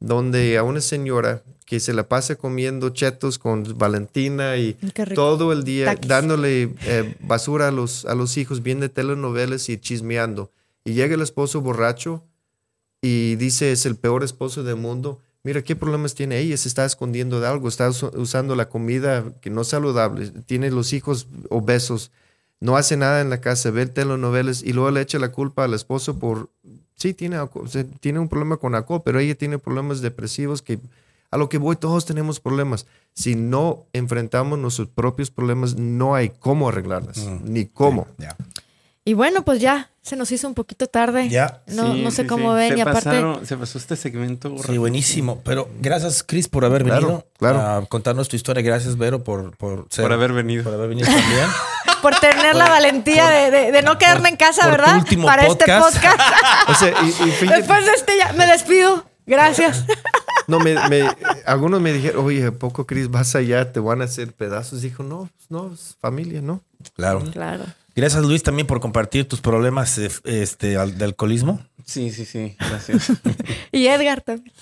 donde 0.00 0.58
a 0.58 0.62
una 0.62 0.80
señora 0.80 1.42
que 1.64 1.80
se 1.80 1.92
la 1.92 2.08
pasa 2.08 2.34
comiendo 2.36 2.90
chetos 2.90 3.38
con 3.38 3.64
Valentina 3.76 4.56
y 4.56 4.76
rico. 4.80 5.14
todo 5.14 5.52
el 5.52 5.64
día 5.64 5.86
Taquis. 5.86 6.08
dándole 6.08 6.74
eh, 6.86 7.14
basura 7.20 7.68
a 7.68 7.70
los, 7.70 8.04
a 8.06 8.14
los 8.14 8.36
hijos, 8.36 8.62
viendo 8.62 8.90
telenovelas 8.90 9.68
y 9.68 9.76
chismeando. 9.78 10.50
Y 10.84 10.92
llega 10.94 11.14
el 11.14 11.20
esposo 11.22 11.60
borracho 11.60 12.24
y 13.02 13.36
dice 13.36 13.72
es 13.72 13.84
el 13.86 13.96
peor 13.96 14.24
esposo 14.24 14.62
del 14.62 14.76
mundo. 14.76 15.20
Mira, 15.44 15.62
¿qué 15.62 15.76
problemas 15.76 16.14
tiene 16.14 16.38
ella? 16.38 16.56
Se 16.56 16.68
está 16.68 16.84
escondiendo 16.84 17.40
de 17.40 17.46
algo, 17.46 17.68
está 17.68 17.88
us- 17.88 18.02
usando 18.14 18.56
la 18.56 18.68
comida 18.68 19.24
que 19.40 19.50
no 19.50 19.62
es 19.62 19.68
saludable, 19.68 20.30
tiene 20.46 20.70
los 20.70 20.92
hijos 20.92 21.26
obesos, 21.48 22.10
no 22.60 22.76
hace 22.76 22.96
nada 22.96 23.20
en 23.20 23.30
la 23.30 23.40
casa, 23.40 23.70
ve 23.70 23.86
telenovelas 23.86 24.62
y 24.62 24.72
luego 24.72 24.90
le 24.90 25.00
echa 25.00 25.18
la 25.18 25.30
culpa 25.30 25.64
al 25.64 25.74
esposo 25.74 26.18
por, 26.18 26.50
sí, 26.96 27.14
tiene, 27.14 27.38
tiene 28.00 28.18
un 28.18 28.28
problema 28.28 28.56
con 28.56 28.74
alcohol, 28.74 29.02
pero 29.04 29.20
ella 29.20 29.36
tiene 29.36 29.58
problemas 29.58 30.00
depresivos 30.00 30.60
que 30.60 30.80
a 31.30 31.36
lo 31.36 31.48
que 31.48 31.58
voy, 31.58 31.76
todos 31.76 32.04
tenemos 32.06 32.40
problemas. 32.40 32.86
Si 33.12 33.34
no 33.36 33.84
enfrentamos 33.92 34.58
nuestros 34.58 34.88
propios 34.88 35.30
problemas, 35.30 35.76
no 35.76 36.14
hay 36.14 36.30
cómo 36.30 36.68
arreglarlas, 36.70 37.18
ni 37.44 37.66
cómo. 37.66 38.06
Y 39.08 39.14
bueno, 39.14 39.42
pues 39.42 39.58
ya 39.58 39.88
se 40.02 40.16
nos 40.16 40.30
hizo 40.32 40.46
un 40.46 40.52
poquito 40.52 40.86
tarde. 40.86 41.30
Ya. 41.30 41.62
No, 41.66 41.94
Sí, 41.94 42.02
no 42.02 42.10
sé 42.10 42.22
sí, 42.22 42.28
cómo 42.28 42.50
sí. 42.52 42.56
ven. 42.58 42.72
Se 42.72 42.78
y 42.78 42.80
aparte, 42.82 43.04
pasaron- 43.08 43.46
se 43.46 43.56
pasó 43.56 43.78
este 43.78 43.96
segmento. 43.96 44.54
Sí, 44.66 44.76
buenísimo. 44.76 45.40
Pero 45.44 45.66
gracias, 45.80 46.22
Chris, 46.22 46.46
por 46.46 46.66
haber 46.66 46.84
Claro, 46.84 47.00
venido 47.06 47.26
claro. 47.38 47.60
a 47.62 47.86
contarnos 47.86 48.28
tu 48.28 48.36
historia. 48.36 48.62
Gracias, 48.62 48.98
Vero, 48.98 49.24
por, 49.24 49.56
por, 49.56 49.86
ser- 49.88 50.02
Por 50.04 50.12
haber 50.12 50.34
venido. 50.34 50.62
Por 50.62 50.74
haber 50.74 50.90
venido 50.90 51.06
también. 51.06 51.46
por 52.02 52.14
tener 52.16 52.54
la 52.54 52.68
valentía 52.68 53.30
de, 53.30 53.50
de- 53.50 53.72
de 53.72 53.82
no 53.82 53.96
quedarme 53.96 54.28
en 54.28 54.36
casa, 54.36 54.64
por 54.64 54.72
tu 54.72 54.76
¿verdad? 54.82 54.96
último 54.98 55.26
Para 55.26 55.46
podcast. 55.46 55.94
este 55.96 56.06
podcast. 56.08 56.20
O 56.68 56.74
sea, 56.74 56.88
y, 57.02 57.08
y 57.08 57.30
fíjate- 57.32 57.56
Después 57.60 57.86
de 57.86 57.92
este 57.92 58.18
ya 58.18 58.32
me 58.34 58.46
despido. 58.46 59.06
Gracias. 59.26 59.84
No, 60.48 60.58
me, 60.60 60.74
me- 60.90 61.08
algunos 61.46 61.80
me 61.80 61.92
dijeron, 61.94 62.26
oye, 62.26 62.46
¿a 62.46 62.52
poco, 62.52 62.86
Cris, 62.86 63.10
vas 63.10 63.34
allá, 63.34 63.72
te 63.72 63.80
van 63.80 64.02
a 64.02 64.04
hacer 64.04 64.32
pedazos? 64.34 64.82
Dijo, 64.82 65.02
no, 65.02 65.30
no, 65.48 65.72
es 65.72 65.96
familia, 65.98 66.42
¿no? 66.42 66.60
Claro. 66.94 67.20
Claro. 67.32 67.64
Gracias, 67.98 68.22
Luis, 68.22 68.44
también 68.44 68.64
por 68.64 68.78
compartir 68.78 69.26
tus 69.26 69.40
problemas 69.40 69.98
eh, 69.98 70.08
este, 70.22 70.78
de 70.78 71.04
alcoholismo. 71.04 71.60
Sí, 71.84 72.12
sí, 72.12 72.24
sí. 72.24 72.54
Gracias. 72.56 73.10
Y 73.72 73.88
Edgar 73.88 74.20
también. 74.20 74.54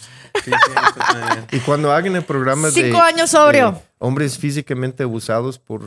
Sí, 0.42 0.50
sí, 0.50 1.00
también. 1.12 1.46
Y 1.52 1.58
cuando 1.58 1.92
hagan 1.92 2.16
el 2.16 2.22
programa 2.22 2.68
de... 2.68 2.72
Cinco 2.72 2.98
años 2.98 3.28
sobrio. 3.28 3.72
de 3.72 3.78
hombres 3.98 4.38
físicamente 4.38 5.02
abusados 5.02 5.58
por, 5.58 5.82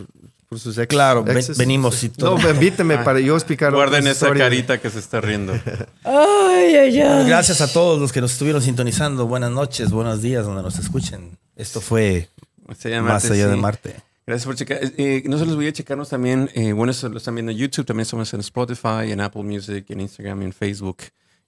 por 0.47 0.59
sus 0.59 0.77
ex. 0.77 0.89
Claro, 0.89 1.25
exes. 1.27 1.57
venimos 1.57 2.03
y 2.03 2.09
todo. 2.09 2.37
No, 2.37 2.49
invíteme 2.51 2.99
para 2.99 3.19
yo 3.19 3.35
explicar. 3.35 3.73
Guarden 3.73 4.05
esa 4.05 4.31
carita 4.31 4.79
que 4.79 4.91
se 4.91 4.99
está 4.99 5.19
riendo. 5.19 5.53
Ay, 6.03 6.75
ay, 6.75 7.01
ay. 7.01 7.27
Gracias 7.27 7.61
a 7.61 7.73
todos 7.73 7.99
los 7.99 8.11
que 8.11 8.21
nos 8.21 8.33
estuvieron 8.33 8.61
sintonizando. 8.61 9.25
Buenas 9.25 9.49
noches, 9.49 9.89
buenos 9.89 10.21
días, 10.21 10.45
donde 10.45 10.61
nos 10.61 10.77
escuchen. 10.77 11.39
Esto 11.55 11.81
fue 11.81 12.29
Se 12.77 12.91
llama 12.91 13.13
Más 13.13 13.25
allá 13.25 13.47
de 13.47 13.55
Marte. 13.55 14.08
Gracias 14.29 14.45
por 14.45 14.55
checar. 14.55 14.77
Eh, 14.97 15.23
no 15.25 15.39
se 15.39 15.45
los 15.47 15.55
voy 15.55 15.65
a 15.65 15.73
checarnos 15.73 16.09
también. 16.09 16.51
eh, 16.53 16.71
bueno, 16.71 16.91
eso 16.91 17.09
lo 17.09 17.17
están 17.17 17.33
viendo 17.33 17.51
en 17.51 17.57
YouTube. 17.57 17.83
También 17.83 18.03
estamos 18.03 18.31
en 18.31 18.41
Spotify, 18.41 19.11
en 19.11 19.21
Apple 19.21 19.41
Music, 19.41 19.85
en 19.89 20.01
Instagram 20.01 20.43
y 20.43 20.45
en 20.45 20.53
Facebook. 20.53 20.97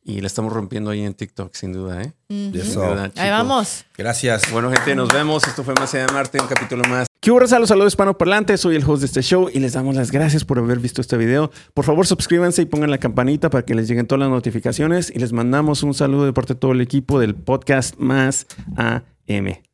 Y 0.03 0.19
la 0.19 0.25
estamos 0.25 0.51
rompiendo 0.51 0.89
ahí 0.89 1.01
en 1.03 1.13
TikTok, 1.13 1.53
sin 1.53 1.73
duda, 1.73 2.01
¿eh? 2.01 2.11
Sin 2.27 2.55
Eso. 2.55 2.79
duda, 2.81 3.11
Ahí 3.17 3.29
vamos. 3.29 3.85
Gracias. 3.95 4.51
Bueno, 4.51 4.71
gente, 4.71 4.95
nos 4.95 5.13
vemos. 5.13 5.47
Esto 5.47 5.63
fue 5.63 5.75
Más 5.75 5.93
allá 5.93 6.07
de 6.07 6.13
Marte, 6.13 6.41
un 6.41 6.47
capítulo 6.47 6.83
más. 6.85 7.05
¿Qué 7.19 7.29
hubo? 7.29 7.39
Los 7.39 7.51
saludos 7.51 7.93
hispanoparlantes. 7.93 8.59
Soy 8.59 8.75
el 8.77 8.83
host 8.83 9.01
de 9.01 9.05
este 9.05 9.21
show 9.21 9.47
y 9.53 9.59
les 9.59 9.73
damos 9.73 9.93
las 9.95 10.09
gracias 10.09 10.43
por 10.43 10.57
haber 10.57 10.79
visto 10.79 11.01
este 11.01 11.17
video. 11.17 11.51
Por 11.75 11.85
favor, 11.85 12.07
suscríbanse 12.07 12.63
y 12.63 12.65
pongan 12.65 12.89
la 12.89 12.97
campanita 12.97 13.51
para 13.51 13.63
que 13.63 13.75
les 13.75 13.87
lleguen 13.87 14.07
todas 14.07 14.21
las 14.21 14.29
notificaciones. 14.29 15.11
Y 15.15 15.19
les 15.19 15.33
mandamos 15.33 15.83
un 15.83 15.93
saludo 15.93 16.25
de 16.25 16.33
parte 16.33 16.55
de 16.55 16.59
todo 16.59 16.71
el 16.71 16.81
equipo 16.81 17.19
del 17.19 17.35
podcast 17.35 17.95
Más 17.99 18.47
AM. 18.75 19.70